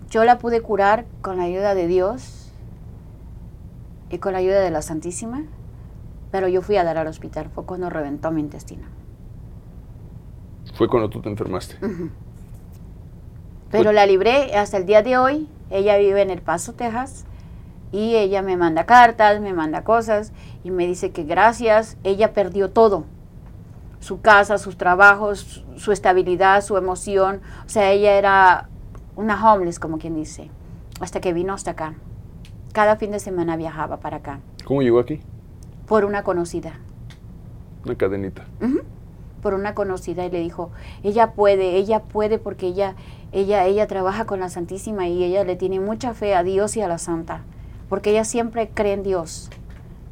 [0.10, 2.52] Yo la pude curar con la ayuda de Dios
[4.10, 5.44] y con la ayuda de la Santísima,
[6.32, 8.88] pero yo fui a dar al hospital, fue cuando reventó mi intestino.
[10.74, 11.78] Fue cuando tú te enfermaste.
[13.70, 15.48] Pero la libré hasta el día de hoy.
[15.70, 17.27] Ella vive en El Paso, Texas.
[17.92, 20.34] Y ella me manda cartas, me manda cosas
[20.64, 23.06] y me dice que gracias, ella perdió todo.
[24.00, 27.42] Su casa, sus trabajos, su- estabilidad, su emoción.
[27.66, 28.70] O sea, ella era
[29.16, 30.50] una homeless, como quien dice,
[31.00, 31.96] hasta que vino hasta acá.
[32.74, 35.20] Cada fin de semana viajaba para acá ¿Cómo llegó aquí?
[35.88, 36.74] por una conocida.
[37.86, 38.44] Una cadenita.
[39.42, 40.70] Por una conocida y le dijo,
[41.04, 42.96] ella puede, ella puede porque ella,
[43.32, 46.82] ella, ella trabaja con la Santísima y ella le tiene mucha fe a Dios y
[46.82, 47.42] a la Santa,
[47.90, 49.50] porque ella siempre cree en Dios.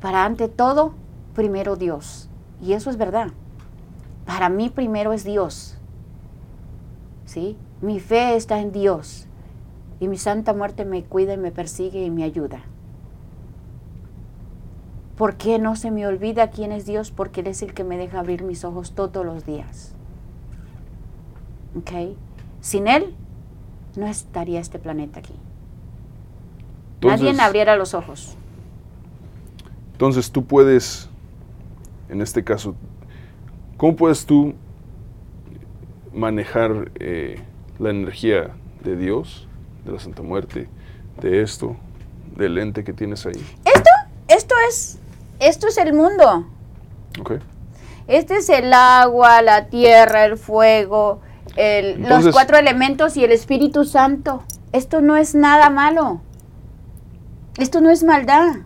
[0.01, 0.93] Para ante todo,
[1.33, 2.29] primero Dios.
[2.61, 3.29] Y eso es verdad.
[4.25, 5.77] Para mí primero es Dios.
[7.25, 7.57] ¿Sí?
[7.81, 9.27] Mi fe está en Dios.
[9.99, 12.63] Y mi santa muerte me cuida y me persigue y me ayuda.
[15.17, 17.11] ¿Por qué no se me olvida quién es Dios?
[17.11, 19.93] Porque Él es el que me deja abrir mis ojos todos los días.
[21.77, 22.17] ¿Ok?
[22.59, 23.15] Sin Él,
[23.95, 25.35] no estaría este planeta aquí.
[27.05, 28.35] Nadie Entonces- abriera los ojos.
[29.93, 31.09] Entonces tú puedes,
[32.09, 32.75] en este caso,
[33.77, 34.53] ¿cómo puedes tú
[36.13, 37.41] manejar eh,
[37.79, 38.51] la energía
[38.83, 39.47] de Dios,
[39.85, 40.67] de la Santa Muerte,
[41.21, 41.75] de esto,
[42.35, 43.43] del ente que tienes ahí?
[43.65, 43.89] Esto,
[44.27, 44.99] esto es,
[45.39, 46.45] esto es el mundo.
[47.19, 47.33] ¿Ok?
[48.07, 51.21] Este es el agua, la tierra, el fuego,
[51.55, 54.43] el- los cuatro elementos y el Espíritu Santo.
[54.73, 56.21] Esto no es nada malo.
[57.57, 58.57] Esto no es maldad.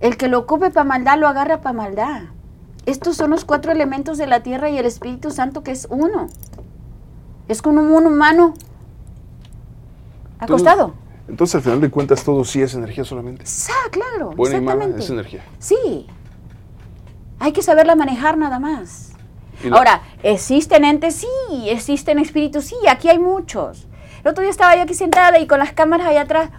[0.00, 2.22] El que lo ocupe para maldad lo agarra para maldad.
[2.86, 6.28] Estos son los cuatro elementos de la tierra y el Espíritu Santo que es uno.
[7.48, 8.54] Es como un humano
[10.38, 10.94] acostado.
[11.28, 13.44] Entonces al final de cuentas todo sí es energía solamente.
[13.68, 14.30] Ah, claro.
[14.30, 15.04] Buena y mala exactamente.
[15.04, 15.44] es energía.
[15.58, 16.06] Sí.
[17.38, 19.10] Hay que saberla manejar nada más.
[19.70, 21.16] Ahora, ¿existen entes?
[21.16, 23.86] Sí, existen espíritus, sí, aquí hay muchos.
[24.22, 26.50] El otro día estaba yo aquí sentada y con las cámaras allá atrás,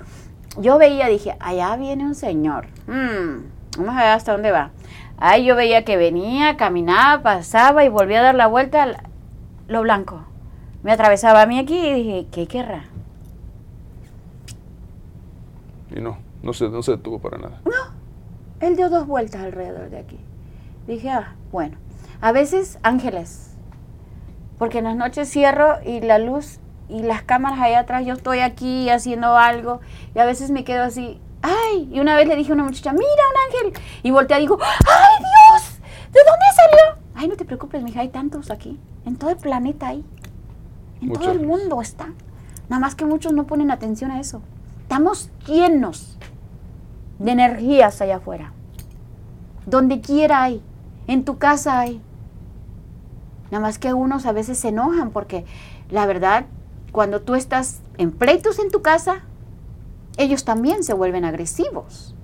[0.59, 2.67] yo veía, dije, allá viene un señor.
[2.87, 4.71] Mm, vamos a ver hasta dónde va.
[5.17, 9.03] Ahí yo veía que venía, caminaba, pasaba y volvía a dar la vuelta a
[9.67, 10.25] lo blanco.
[10.83, 12.85] Me atravesaba a mí aquí y dije, ¿qué querrá?
[15.95, 17.61] Y no, no se, no se detuvo para nada.
[18.59, 20.19] Él dio dos vueltas alrededor de aquí.
[20.87, 21.77] Dije, ah, bueno.
[22.21, 23.55] A veces ángeles.
[24.57, 26.59] porque en las noches cierro y la luz
[26.91, 29.79] y las cámaras allá atrás, yo estoy aquí haciendo algo
[30.13, 32.91] y a veces me quedo así, ay, y una vez le dije a una muchacha,
[32.91, 35.79] mira un ángel, y volteé y digo, ay Dios,
[36.11, 37.01] ¿de dónde salió?
[37.15, 40.03] Ay, no te preocupes, mija, hay tantos aquí, en todo el planeta hay,
[41.01, 42.09] en todo el mundo está,
[42.67, 44.41] nada más que muchos no ponen atención a eso,
[44.81, 46.17] estamos llenos
[47.19, 48.51] de energías allá afuera,
[49.65, 50.61] donde quiera hay,
[51.07, 52.01] en tu casa hay,
[53.51, 55.43] Nada más que unos a veces se enojan porque
[55.89, 56.45] la verdad,
[56.91, 59.23] cuando tú estás en pleitos en tu casa,
[60.17, 62.15] ellos también se vuelven agresivos.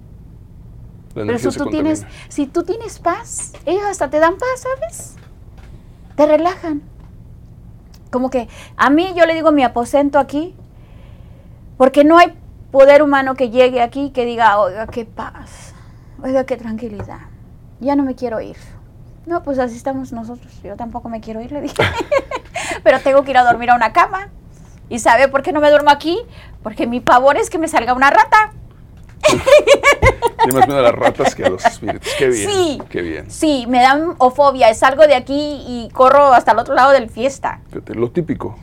[1.13, 5.15] Pero si tú, tienes, si tú tienes paz, ellos hasta te dan paz, ¿sabes?
[6.15, 6.84] Te relajan.
[8.11, 10.55] Como que a mí yo le digo mi aposento aquí,
[11.78, 12.38] porque no hay
[12.72, 15.74] poder humano que llegue aquí y que diga, oiga, qué paz,
[16.22, 17.22] oiga, qué tranquilidad,
[17.80, 18.57] ya no me quiero ir.
[19.26, 21.76] No, pues así estamos nosotros, yo tampoco me quiero ir, le dije,
[22.84, 24.30] pero tengo que ir a dormir a una cama.
[24.89, 26.19] ¿Y sabe por qué no me duermo aquí?
[26.63, 28.53] Porque mi pavor es que me salga una rata.
[30.43, 32.09] Tiene más miedo a las ratas que a los espíritus.
[32.17, 32.49] Qué bien.
[32.49, 32.81] Sí.
[32.89, 33.29] Qué bien.
[33.29, 37.59] Sí, me dan ofobia, salgo de aquí y corro hasta el otro lado del fiesta.
[37.69, 38.57] Fíjate, lo típico.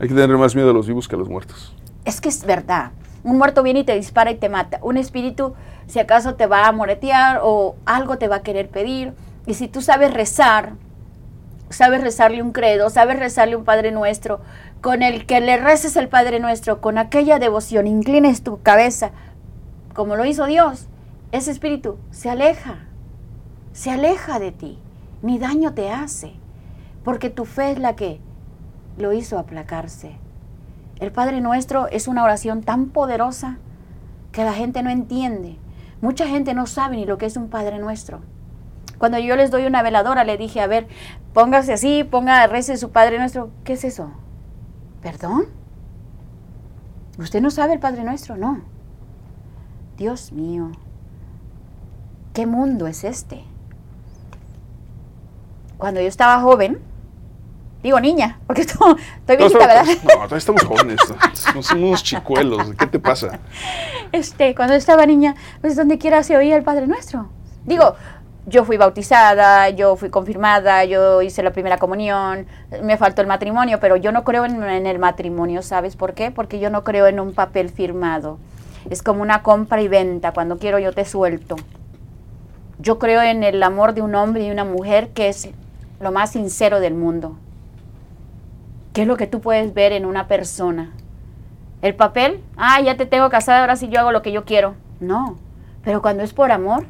[0.00, 1.74] Hay que tener más miedo a los vivos que a los muertos.
[2.04, 2.90] Es que es verdad.
[3.22, 4.78] Un muerto viene y te dispara y te mata.
[4.82, 5.54] Un espíritu,
[5.86, 9.14] si acaso te va a moretear o algo te va a querer pedir.
[9.46, 10.72] Y si tú sabes rezar,
[11.70, 14.40] sabes rezarle un credo, sabes rezarle un Padre Nuestro,
[14.84, 19.12] con el que le reces el Padre Nuestro, con aquella devoción, inclines tu cabeza,
[19.94, 20.88] como lo hizo Dios,
[21.32, 22.80] ese espíritu se aleja,
[23.72, 24.78] se aleja de ti,
[25.22, 26.34] ni daño te hace,
[27.02, 28.20] porque tu fe es la que
[28.98, 30.18] lo hizo aplacarse.
[31.00, 33.56] El Padre Nuestro es una oración tan poderosa
[34.32, 35.56] que la gente no entiende.
[36.02, 38.20] Mucha gente no sabe ni lo que es un Padre Nuestro.
[38.98, 40.88] Cuando yo les doy una veladora, le dije, a ver,
[41.32, 43.48] póngase así, ponga, rece su Padre Nuestro.
[43.64, 44.12] ¿Qué es eso?
[45.04, 45.44] ¿Perdón?
[47.18, 48.36] ¿Usted no sabe el Padre Nuestro?
[48.38, 48.62] No.
[49.98, 50.72] Dios mío,
[52.32, 53.44] ¿qué mundo es este?
[55.76, 56.80] Cuando yo estaba joven,
[57.82, 59.86] digo niña, porque estoy, estoy viejita, ¿verdad?
[59.88, 61.00] estamos- No, todavía estamos jóvenes.
[61.34, 62.72] Somos unos chicuelos.
[62.76, 63.38] ¿Qué te pasa?
[64.10, 67.28] Este, cuando estaba niña, pues donde quiera se oía el Padre Nuestro.
[67.66, 67.94] Digo,
[68.46, 72.46] yo fui bautizada, yo fui confirmada, yo hice la primera comunión,
[72.82, 76.30] me faltó el matrimonio, pero yo no creo en, el matrimonio, ¿sabes por qué?
[76.30, 78.38] Porque yo no creo en un papel firmado.
[78.90, 81.56] Es como una compra y venta, cuando quiero yo te suelto.
[82.78, 85.48] Yo creo en el amor de un hombre y una mujer que es
[86.00, 87.38] lo más sincero del mundo.
[88.92, 90.92] ¿Qué es lo que tú puedes ver en una persona?
[91.80, 94.74] El papel, ah, ya te tengo casada, ahora sí yo hago lo que yo quiero.
[95.00, 95.38] No,
[95.82, 96.86] pero cuando es por amor,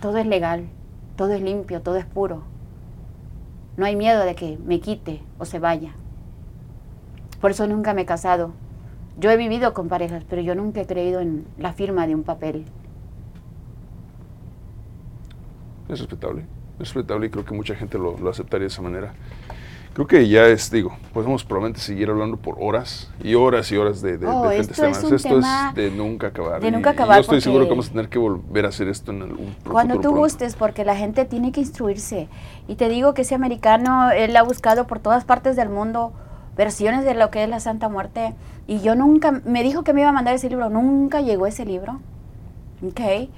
[0.00, 0.66] todo es legal,
[1.16, 2.42] todo es limpio, todo es puro.
[3.76, 5.92] No hay miedo de que me quite o se vaya.
[7.40, 8.52] Por eso nunca me he casado.
[9.18, 12.22] Yo he vivido con parejas, pero yo nunca he creído en la firma de un
[12.22, 12.64] papel.
[15.88, 16.42] Es respetable.
[16.74, 19.12] Es respetable y creo que mucha gente lo, lo aceptaría de esa manera.
[19.92, 24.00] Creo que ya es, digo, podemos probablemente seguir hablando por horas y horas y horas
[24.00, 25.04] de, de, Oh, de diferentes esto es temas.
[25.10, 26.60] un esto tema es de nunca acabar.
[26.60, 28.68] de y- nunca y acabar yo estoy seguro que vamos a tener que volver a
[28.68, 30.18] hacer esto en algún Cuando tú pronto.
[30.20, 32.28] gustes, porque la gente tiene que instruirse.
[32.68, 36.12] Y te digo que ese americano, él ha buscado por todas partes del mundo
[36.56, 38.34] versiones de lo que es la Santa Muerte.
[38.68, 41.64] Y yo nunca, me dijo que me iba a mandar ese libro, nunca llegó ese
[41.64, 41.98] libro.
[42.86, 43.28] ¿Ok?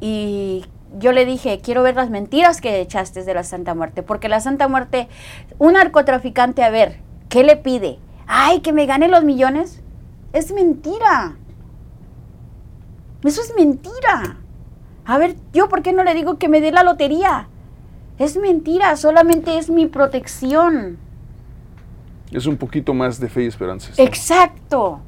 [0.00, 0.64] Y
[0.98, 4.02] yo le dije, quiero ver las mentiras que echaste de la Santa Muerte.
[4.02, 5.08] Porque la Santa Muerte,
[5.58, 7.98] un narcotraficante, a ver, ¿qué le pide?
[8.26, 9.82] Ay, que me gane los millones.
[10.32, 11.36] Es mentira.
[13.22, 14.38] Eso es mentira.
[15.04, 17.48] A ver, yo por qué no le digo que me dé la lotería.
[18.18, 20.98] Es mentira, solamente es mi protección.
[22.30, 23.92] Es un poquito más de fe y esperanza.
[23.96, 25.00] Exacto.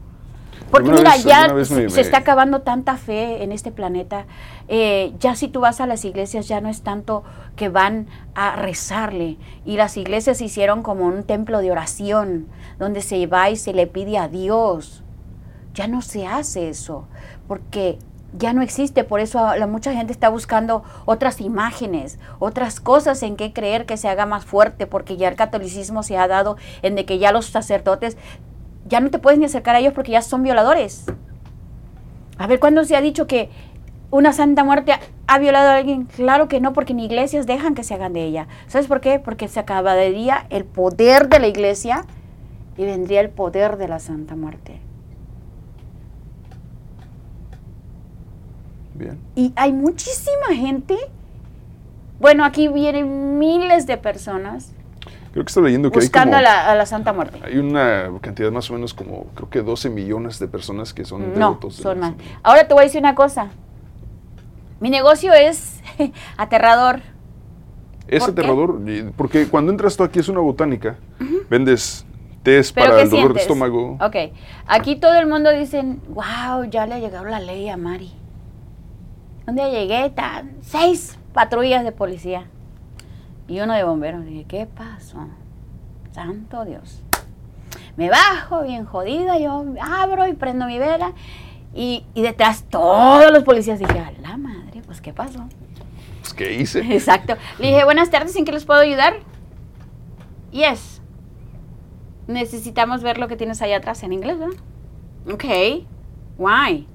[0.71, 4.27] Porque mira, vez- ya se, me- se me- está acabando tanta fe en este planeta.
[4.69, 7.23] Eh, ya si tú vas a las iglesias, ya no es tanto
[7.55, 9.37] que van a rezarle.
[9.65, 12.47] Y las iglesias se hicieron como un templo de oración,
[12.79, 15.03] donde se va y se le pide a Dios.
[15.75, 17.07] Ya no se hace eso,
[17.47, 17.99] porque
[18.37, 19.05] ya no existe.
[19.05, 23.97] Por eso la, mucha gente está buscando otras imágenes, otras cosas en que creer que
[23.97, 27.31] se haga más fuerte, porque ya el catolicismo se ha dado en de que ya
[27.31, 28.17] los sacerdotes
[28.89, 31.05] ya no te puedes ni acercar a ellos porque ya son violadores.
[32.39, 33.51] A ver, ¿cuándo se ha dicho que
[34.11, 36.05] una santa muerte ha- ha violado a alguien?
[36.05, 38.47] Claro que no, porque en iglesias dejan que se hagan de ella.
[38.67, 39.19] ¿Sabes por qué?
[39.19, 42.05] Porque se acabaría el poder de la iglesia
[42.77, 44.81] y vendría el poder de la santa muerte.
[48.95, 49.19] Bien.
[49.35, 50.97] Y hay muchísima gente.
[52.19, 54.73] Bueno, aquí vienen miles de personas
[55.37, 57.39] Creo que estoy leyendo que buscando hay a, la, a la Santa Muerte.
[57.45, 61.35] hay una cantidad más o menos como, creo que 12 millones de personas que son
[61.35, 61.77] No, devotos.
[61.77, 62.15] de son más.
[62.43, 63.49] Ahora te voy a decir una cosa.
[64.81, 65.83] Mi negocio es
[66.39, 67.03] aterrador.
[68.09, 68.81] Es aterrador,
[69.15, 70.97] porque cuando entras tú aquí es una botánica,
[71.51, 72.07] vendes
[72.43, 73.99] tés ¿Pero para el dolor de estómago.
[74.01, 74.17] Ok,
[74.67, 78.11] aquí todo el mundo dicen, wow, ya le ha llegado la ley a Mari.
[79.47, 82.47] Un día llegué, tan seis patrullas de policía
[83.49, 84.25] y uno de bomberos.
[84.25, 85.29] Dije, ¿qué pasó?
[86.13, 87.03] Santo Dios.
[87.97, 91.13] Me bajo bien jodida, yo abro y prendo mi vela
[91.75, 93.79] y, y detrás todos los policías.
[93.79, 95.47] Dije, a la madre, pues ¿qué pasó?
[96.21, 96.81] Pues, ¿Qué hice?
[96.95, 97.35] Exacto.
[97.59, 99.15] Le dije, buenas tardes, ¿en qué les puedo ayudar?
[100.53, 101.01] Yes.
[102.27, 104.57] Necesitamos ver lo que tienes allá atrás en inglés, ¿verdad?
[105.33, 105.45] Ok.
[106.39, 106.87] Why?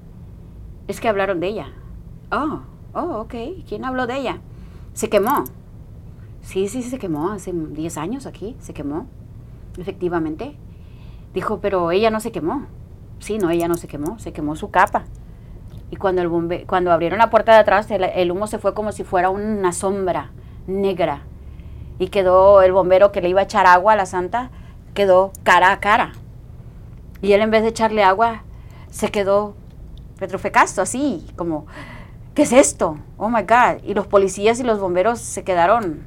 [0.88, 1.72] Es que hablaron de ella.
[2.30, 3.34] Oh, oh, ok.
[3.66, 4.40] ¿Quién habló de ella?
[4.94, 5.44] Se quemó.
[6.42, 8.56] Sí, sí, se quemó hace 10 años aquí.
[8.60, 9.06] Se quemó.
[9.78, 10.56] Efectivamente.
[11.32, 12.66] Dijo, pero ella no se quemó.
[13.20, 14.18] Sí, no, ella no se quemó.
[14.18, 15.04] Se quemó su capa.
[15.90, 18.92] Y cuando, el bombe cuando abrieron la puerta de atrás, el, humo se fue como
[18.92, 20.30] si fuera una sombra
[20.66, 21.22] negra.
[21.98, 24.50] Y quedó el bombero que le iba a echar agua a la santa,
[24.94, 26.12] quedó cara a cara.
[27.20, 28.42] Y él en vez de echarle agua,
[28.90, 29.54] se quedó
[30.18, 31.66] petrofecasto, así, como,
[32.34, 32.96] ¿qué es esto?
[33.18, 33.84] Oh my God.
[33.84, 36.04] Y los policías y los bomberos se quedaron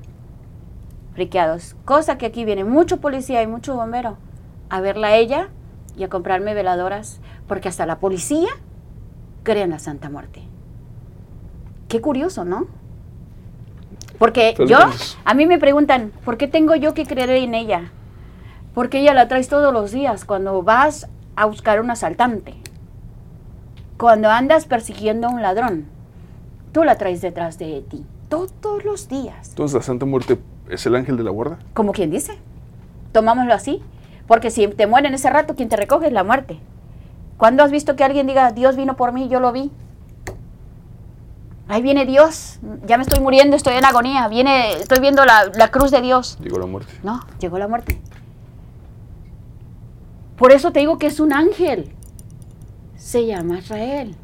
[1.15, 1.75] friqueados.
[1.85, 4.17] Cosa que aquí viene mucho policía y mucho bombero
[4.69, 5.49] a verla a ella
[5.97, 8.49] y a comprarme veladoras, porque hasta la policía
[9.43, 10.43] cree en la Santa Muerte.
[11.87, 12.67] Qué curioso, ¿no?
[14.19, 14.77] Porque yo,
[15.23, 17.91] a mí me preguntan, ¿por qué tengo yo que creer en ella?
[18.73, 22.55] Porque ella la traes todos los días cuando vas a buscar un asaltante.
[23.97, 25.85] Cuando andas persiguiendo a un ladrón,
[26.71, 29.49] tú la traes detrás de ti todos los días.
[29.49, 30.37] Entonces la Santa Muerte
[30.69, 31.59] es el ángel de la guarda.
[31.73, 32.37] Como quien dice.
[33.11, 33.81] Tomámoslo así.
[34.27, 36.59] Porque si te mueren ese rato, quien te recoge es la muerte.
[37.37, 39.71] ¿Cuándo has visto que alguien diga, Dios vino por mí, yo lo vi?
[41.67, 45.69] Ahí viene Dios, ya me estoy muriendo, estoy en agonía, viene, estoy viendo la, la
[45.69, 46.37] cruz de Dios.
[46.39, 46.93] Llegó la muerte.
[47.03, 47.99] No, llegó la muerte.
[50.37, 51.91] Por eso te digo que es un ángel.
[52.97, 54.15] Se llama Israel.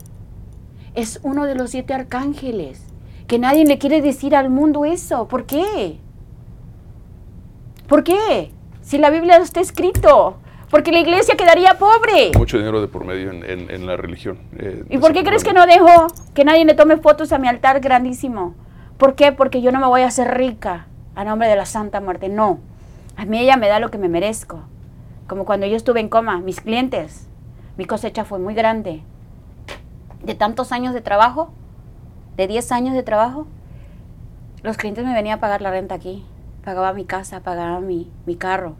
[0.93, 2.83] Es uno de los siete arcángeles.
[3.27, 5.27] Que nadie le quiere decir al mundo eso.
[5.27, 5.99] ¿Por qué?
[7.91, 8.51] ¿Por qué?
[8.81, 10.37] Si la Biblia está escrito.
[10.69, 12.31] Porque la iglesia quedaría pobre.
[12.37, 14.39] Mucho dinero de por medio en, en- en la religión.
[14.57, 17.49] eh, ¿Y por qué crees que no dejo que nadie le tome fotos a mi
[17.49, 18.55] altar grandísimo?
[18.97, 19.33] ¿Por qué?
[19.33, 22.29] Porque yo no me voy a hacer rica a nombre de la Santa Muerte.
[22.29, 22.59] No.
[23.17, 24.61] A mí ella me da lo que me merezco.
[25.27, 27.27] Como cuando yo estuve en coma, mis clientes,
[27.75, 29.03] mi cosecha fue muy grande.
[30.23, 31.51] De tantos años de trabajo,
[32.37, 33.45] de 10 años de trabajo,
[34.63, 36.23] los clientes me venían a pagar la renta aquí.
[36.63, 38.75] Pagaba mi casa, pagaba mi, mi carro.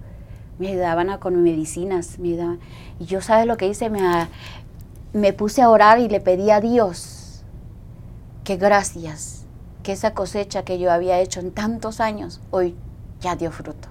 [0.60, 2.20] Me ayudaban a- con medicinas.
[2.20, 2.60] Me ayudaban.
[3.00, 3.90] Y yo, ¿sabes lo que hice?
[3.90, 4.02] Me,
[5.14, 7.44] me puse a orar y le pedí a Dios
[8.44, 9.46] que gracias,
[9.84, 12.76] que esa cosecha que yo había hecho en tantos años, hoy
[13.20, 13.88] ya dio fruto.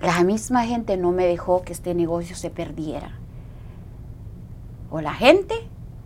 [0.00, 3.12] La misma gente no me dejó que este negocio se perdiera.
[4.90, 5.54] O la gente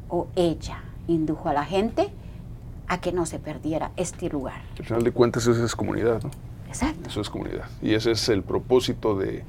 [0.08, 2.10] o ella indujo a la gente
[2.94, 4.62] a que no se perdiera este lugar.
[4.78, 6.30] Al final de cuentas eso es comunidad, ¿no?
[6.68, 7.08] Exacto.
[7.08, 7.64] Eso es comunidad.
[7.82, 9.44] Y ese es el propósito de,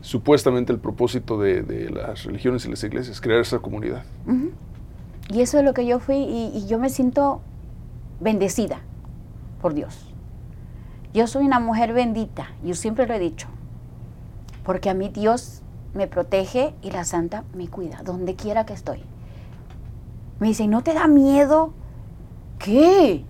[0.00, 4.04] supuestamente el propósito de, de las religiones y las iglesias, crear esa comunidad.
[4.26, 4.50] Ujú.
[5.30, 7.42] Y eso es lo que yo fui y, y yo me siento
[8.20, 8.80] bendecida
[9.60, 10.06] por Dios.
[11.12, 13.48] Yo soy una mujer bendita, yo siempre lo he dicho,
[14.64, 15.62] porque a mí Dios
[15.94, 19.02] me protege y la Santa me cuida, donde quiera que estoy.
[20.38, 21.72] Me dice, ¿no te da miedo?
[22.58, 23.24] ¿Qué?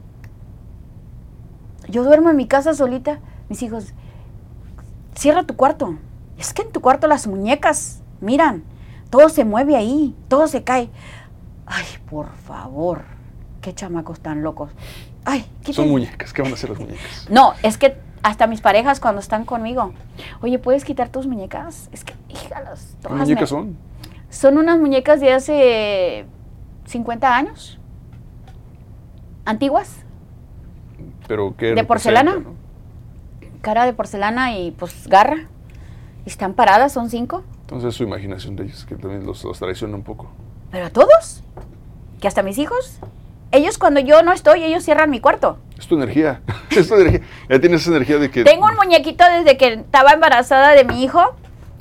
[1.88, 3.92] Yo duermo en mi casa solita, mis hijos,
[5.14, 5.96] cierra tu cuarto.
[6.38, 8.62] Es que en tu cuarto las muñecas, miran,
[9.10, 10.90] todo se mueve ahí, todo se cae.
[11.66, 13.02] Ay, por favor,
[13.60, 14.70] qué chamacos tan locos.
[15.24, 15.72] Ay, quítate.
[15.74, 17.26] Son muñecas, ¿qué van a hacer las muñecas?
[17.30, 19.92] No, es que hasta mis parejas cuando están conmigo,
[20.42, 21.88] oye, ¿puedes quitar tus muñecas?
[21.92, 23.76] Es que, híjalas, ¿Qué muñecas me- son?
[24.30, 26.26] Son unas muñecas de hace
[26.84, 27.78] 50 años.
[29.48, 29.96] Antiguas,
[31.26, 32.34] Pero ¿qué ¿De porcelana?
[32.34, 32.52] no?
[33.62, 35.46] cara de porcelana y pues garra.
[36.26, 37.44] Y están paradas, son cinco.
[37.62, 40.30] Entonces su imaginación de ellos, que también los, los traiciona un poco.
[40.70, 41.42] Pero a todos,
[42.20, 43.00] que hasta mis hijos,
[43.50, 45.56] ellos cuando yo no estoy, ellos cierran mi cuarto.
[45.78, 47.22] Es tu energía, es tu energía.
[47.48, 48.44] Ya tienes esa energía de que...
[48.44, 51.22] Tengo un muñequito desde que estaba embarazada de mi hijo,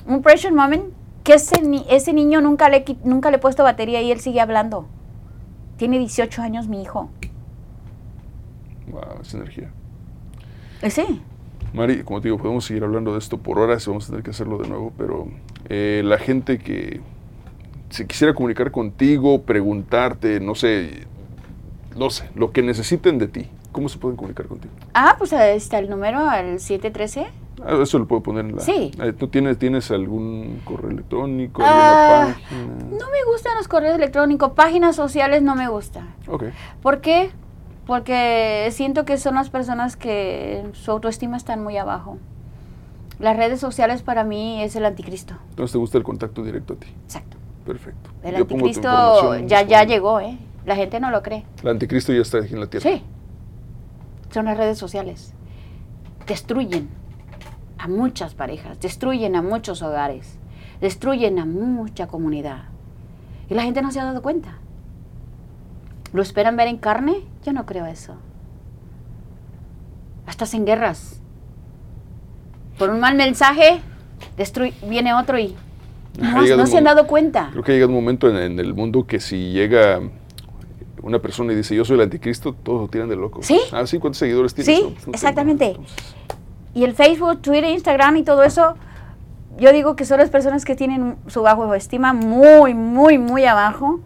[0.06, 0.86] un Precious Moment,
[1.26, 4.40] que ese, ni- ese niño nunca le, nunca le he puesto batería y él sigue
[4.40, 4.88] hablando.
[5.76, 7.10] Tiene 18 años mi hijo.
[8.88, 9.70] Wow, esa energía.
[10.82, 11.22] Eh, Sí.
[11.74, 14.24] Mari, como te digo, podemos seguir hablando de esto por horas y vamos a tener
[14.24, 15.28] que hacerlo de nuevo, pero
[15.68, 17.02] eh, la gente que
[17.90, 21.06] se quisiera comunicar contigo, preguntarte, no sé,
[21.98, 24.74] no sé, lo que necesiten de ti, ¿cómo se pueden comunicar contigo?
[24.94, 27.28] Ah, pues ahí está el número, al 713.
[27.66, 28.62] Ah, eso lo puedo poner en la...
[28.62, 28.92] Sí.
[29.02, 32.62] Eh, ¿Tú tienes, tienes algún correo electrónico, Ah, alguna página?
[32.92, 36.08] No me gustan los correos electrónicos, páginas sociales no me gusta.
[36.28, 36.46] Ok.
[36.82, 37.30] ¿Por qué?
[37.88, 42.18] Porque siento que son las personas que su autoestima está muy abajo.
[43.18, 45.36] Las redes sociales para mí es el anticristo.
[45.50, 46.88] Entonces te gusta el contacto directo a ti.
[47.06, 47.38] Exacto.
[47.66, 48.10] Perfecto.
[48.24, 50.38] El Yo anticristo ya, ya llegó, ¿eh?
[50.66, 51.46] La gente no lo cree.
[51.64, 52.90] El anticristo ya está aquí en la tierra.
[52.90, 53.02] Sí.
[54.32, 55.34] Son las redes sociales.
[56.28, 56.90] Destruyen
[57.78, 60.38] a muchas parejas, destruyen a muchos hogares,
[60.82, 62.66] destruyen a mucha comunidad.
[63.50, 64.58] Y la gente no se ha dado cuenta.
[66.12, 67.22] ¿Lo esperan ver en carne?
[67.48, 68.14] Yo no creo eso.
[70.26, 71.22] Hasta en guerras.
[72.78, 73.80] Por un mal mensaje,
[74.86, 75.56] viene otro y
[76.20, 77.48] no, se han dado cuenta.
[77.54, 80.02] Creo que llega un momento en, en el mundo que si llega
[81.02, 83.40] una persona y dice yo soy el anticristo, todos lo tiran de loco.
[83.44, 83.62] ¿Sí?
[83.72, 84.76] Ah, sí, ¿cuántos seguidores tienes?
[84.76, 85.12] Sí, No, no tengo.
[85.14, 85.78] exactamente.
[86.74, 88.76] Y el Facebook, Twitter, Instagram y todo eso,
[89.58, 94.02] yo digo que son las personas que tienen su bajo estima muy, muy, muy abajo,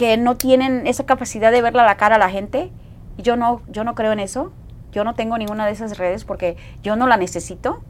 [0.00, 2.70] que no tienen esa capacidad de verle a la cara a la gente.
[3.18, 4.50] Yo no, yo no creo en eso.
[4.92, 7.82] Yo no tengo ninguna de esas redes porque yo no la necesito.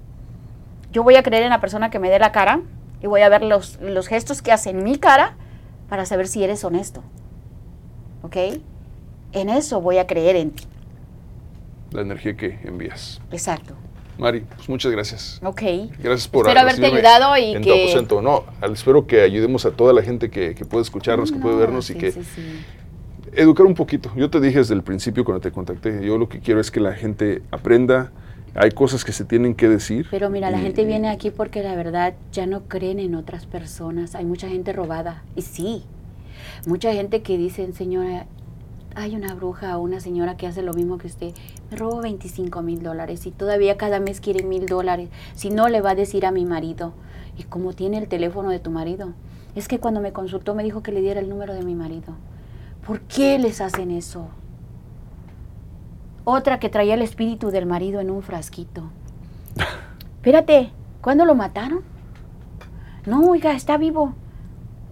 [0.90, 2.62] Yo voy a creer en la persona que me dé la cara
[3.00, 5.36] y voy a ver los, los gestos que hace en mi cara
[5.88, 7.04] para saber si eres honesto.
[8.22, 8.36] ¿Ok?
[9.30, 10.64] En eso voy a creer en ti.
[11.92, 13.22] la energía que envías.
[13.30, 13.76] Exacto.
[14.20, 15.40] Mari, pues muchas gracias.
[15.42, 15.62] Ok.
[16.02, 18.20] Gracias por Espero haberte ayudado y en que- tu aposento.
[18.20, 21.60] No, espero que ayudemos a toda la gente que, que puede escucharnos, que puede No,
[21.60, 22.42] vernos y que sí, sí.
[23.32, 24.12] educar un poquito.
[24.16, 26.80] Yo te dije desde el principio cuando te contacté, yo lo que quiero es que
[26.80, 28.12] la gente aprenda.
[28.54, 30.06] Hay cosas que se tienen que decir.
[30.10, 33.46] Pero mira, la y- gente viene aquí porque la verdad ya no creen en otras
[33.46, 34.14] personas.
[34.16, 35.22] Hay mucha gente robada.
[35.36, 35.84] Y sí,
[36.66, 38.26] mucha gente que dicen, señora,
[38.94, 41.32] hay una bruja o una señora que hace lo mismo que usted.
[41.70, 45.08] Me robo 25 mil dólares y todavía cada mes quiere mil dólares.
[45.34, 46.92] Si no, le va a decir a mi marido.
[47.38, 49.12] Y como tiene el teléfono de tu marido.
[49.54, 52.14] Es que cuando me consultó me dijo que le diera el número de mi marido.
[52.86, 54.28] ¿Por qué les hacen eso?
[56.24, 58.90] Otra que traía el espíritu del marido en un frasquito.
[60.16, 61.82] Espérate, ¿cuándo lo mataron?
[63.06, 64.14] No, oiga, está vivo.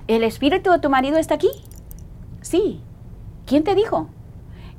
[0.06, 1.50] ¿El espíritu de tu marido está aquí?
[2.40, 2.80] Sí.
[3.48, 4.08] ¿Quién te dijo?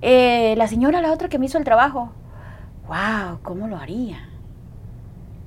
[0.02, 2.12] "Eh, la señora, la otra que me hizo el trabajo.
[2.88, 3.40] ¡Wow!
[3.44, 4.30] ¿Cómo lo haría?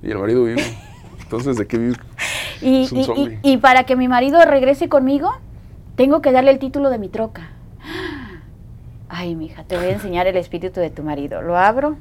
[0.03, 0.63] Y el marido vive.
[1.23, 1.97] Entonces, ¿de qué vive?
[2.61, 3.39] Y, Es un y- y- zombie.
[3.43, 5.33] y para que mi marido regrese conmigo,
[5.97, 7.51] tengo que darle el título de mi troca.
[9.09, 11.43] Ay, mija, te voy a enseñar el espíritu de tu marido.
[11.43, 11.97] Lo abro,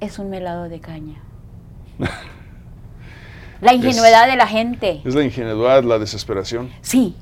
[0.00, 1.16] es un melado de caña.
[3.60, 5.02] La ingenuidad de la gente.
[5.04, 6.70] Es la ingenuidad, la desesperación.
[6.80, 7.14] Sí,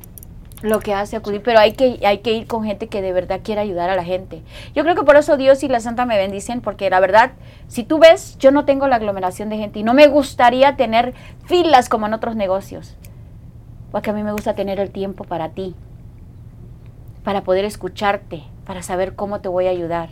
[0.62, 3.40] lo que hace acudir, pero hay que, hay que ir con gente que de verdad
[3.42, 4.42] quiera ayudar a la gente.
[4.74, 7.32] Yo creo que por eso Dios y la Santa me bendicen, porque la verdad,
[7.68, 11.14] si tú ves, yo no tengo la aglomeración de gente y no me gustaría tener
[11.44, 12.96] filas como en otros negocios,
[13.92, 15.74] porque a mí me gusta tener el tiempo para ti,
[17.22, 20.08] para poder escucharte, para saber cómo te voy a ayudar.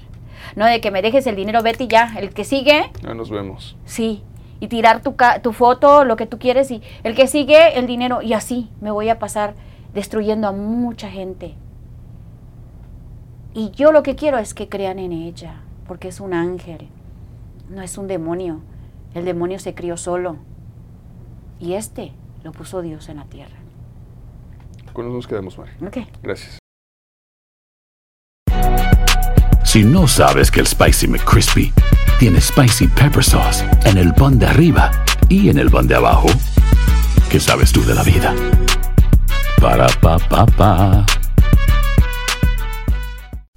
[0.54, 3.30] No de que me dejes el dinero, vete y ya, el que sigue, Ya nos
[3.30, 3.76] vemos.
[3.84, 4.22] Sí,
[4.60, 8.32] y tirar tu foto, lo que tú quieres, y el que sigue, el dinero, y
[8.32, 9.54] así me voy a pasar
[9.96, 11.54] destruyendo a mucha gente.
[13.54, 16.88] Y yo lo que quiero es que crean en ella, porque es un ángel,
[17.70, 18.60] no es un demonio.
[19.14, 20.36] El demonio se crió solo,
[21.58, 22.12] y este
[22.44, 23.56] lo puso Dios en la tierra.
[24.92, 25.72] Con eso nos quedamos, Mari.
[25.84, 25.98] Ok.
[26.22, 26.58] Gracias.
[29.64, 31.72] Si no sabes que el Spicy McCrispy
[32.18, 34.90] tiene Spicy Pepper Sauce en el pan de arriba
[35.30, 36.28] y en el pan de abajo,
[37.30, 38.34] ¿qué sabes tú de la vida?
[39.60, 41.25] Ba-da-ba-ba-ba.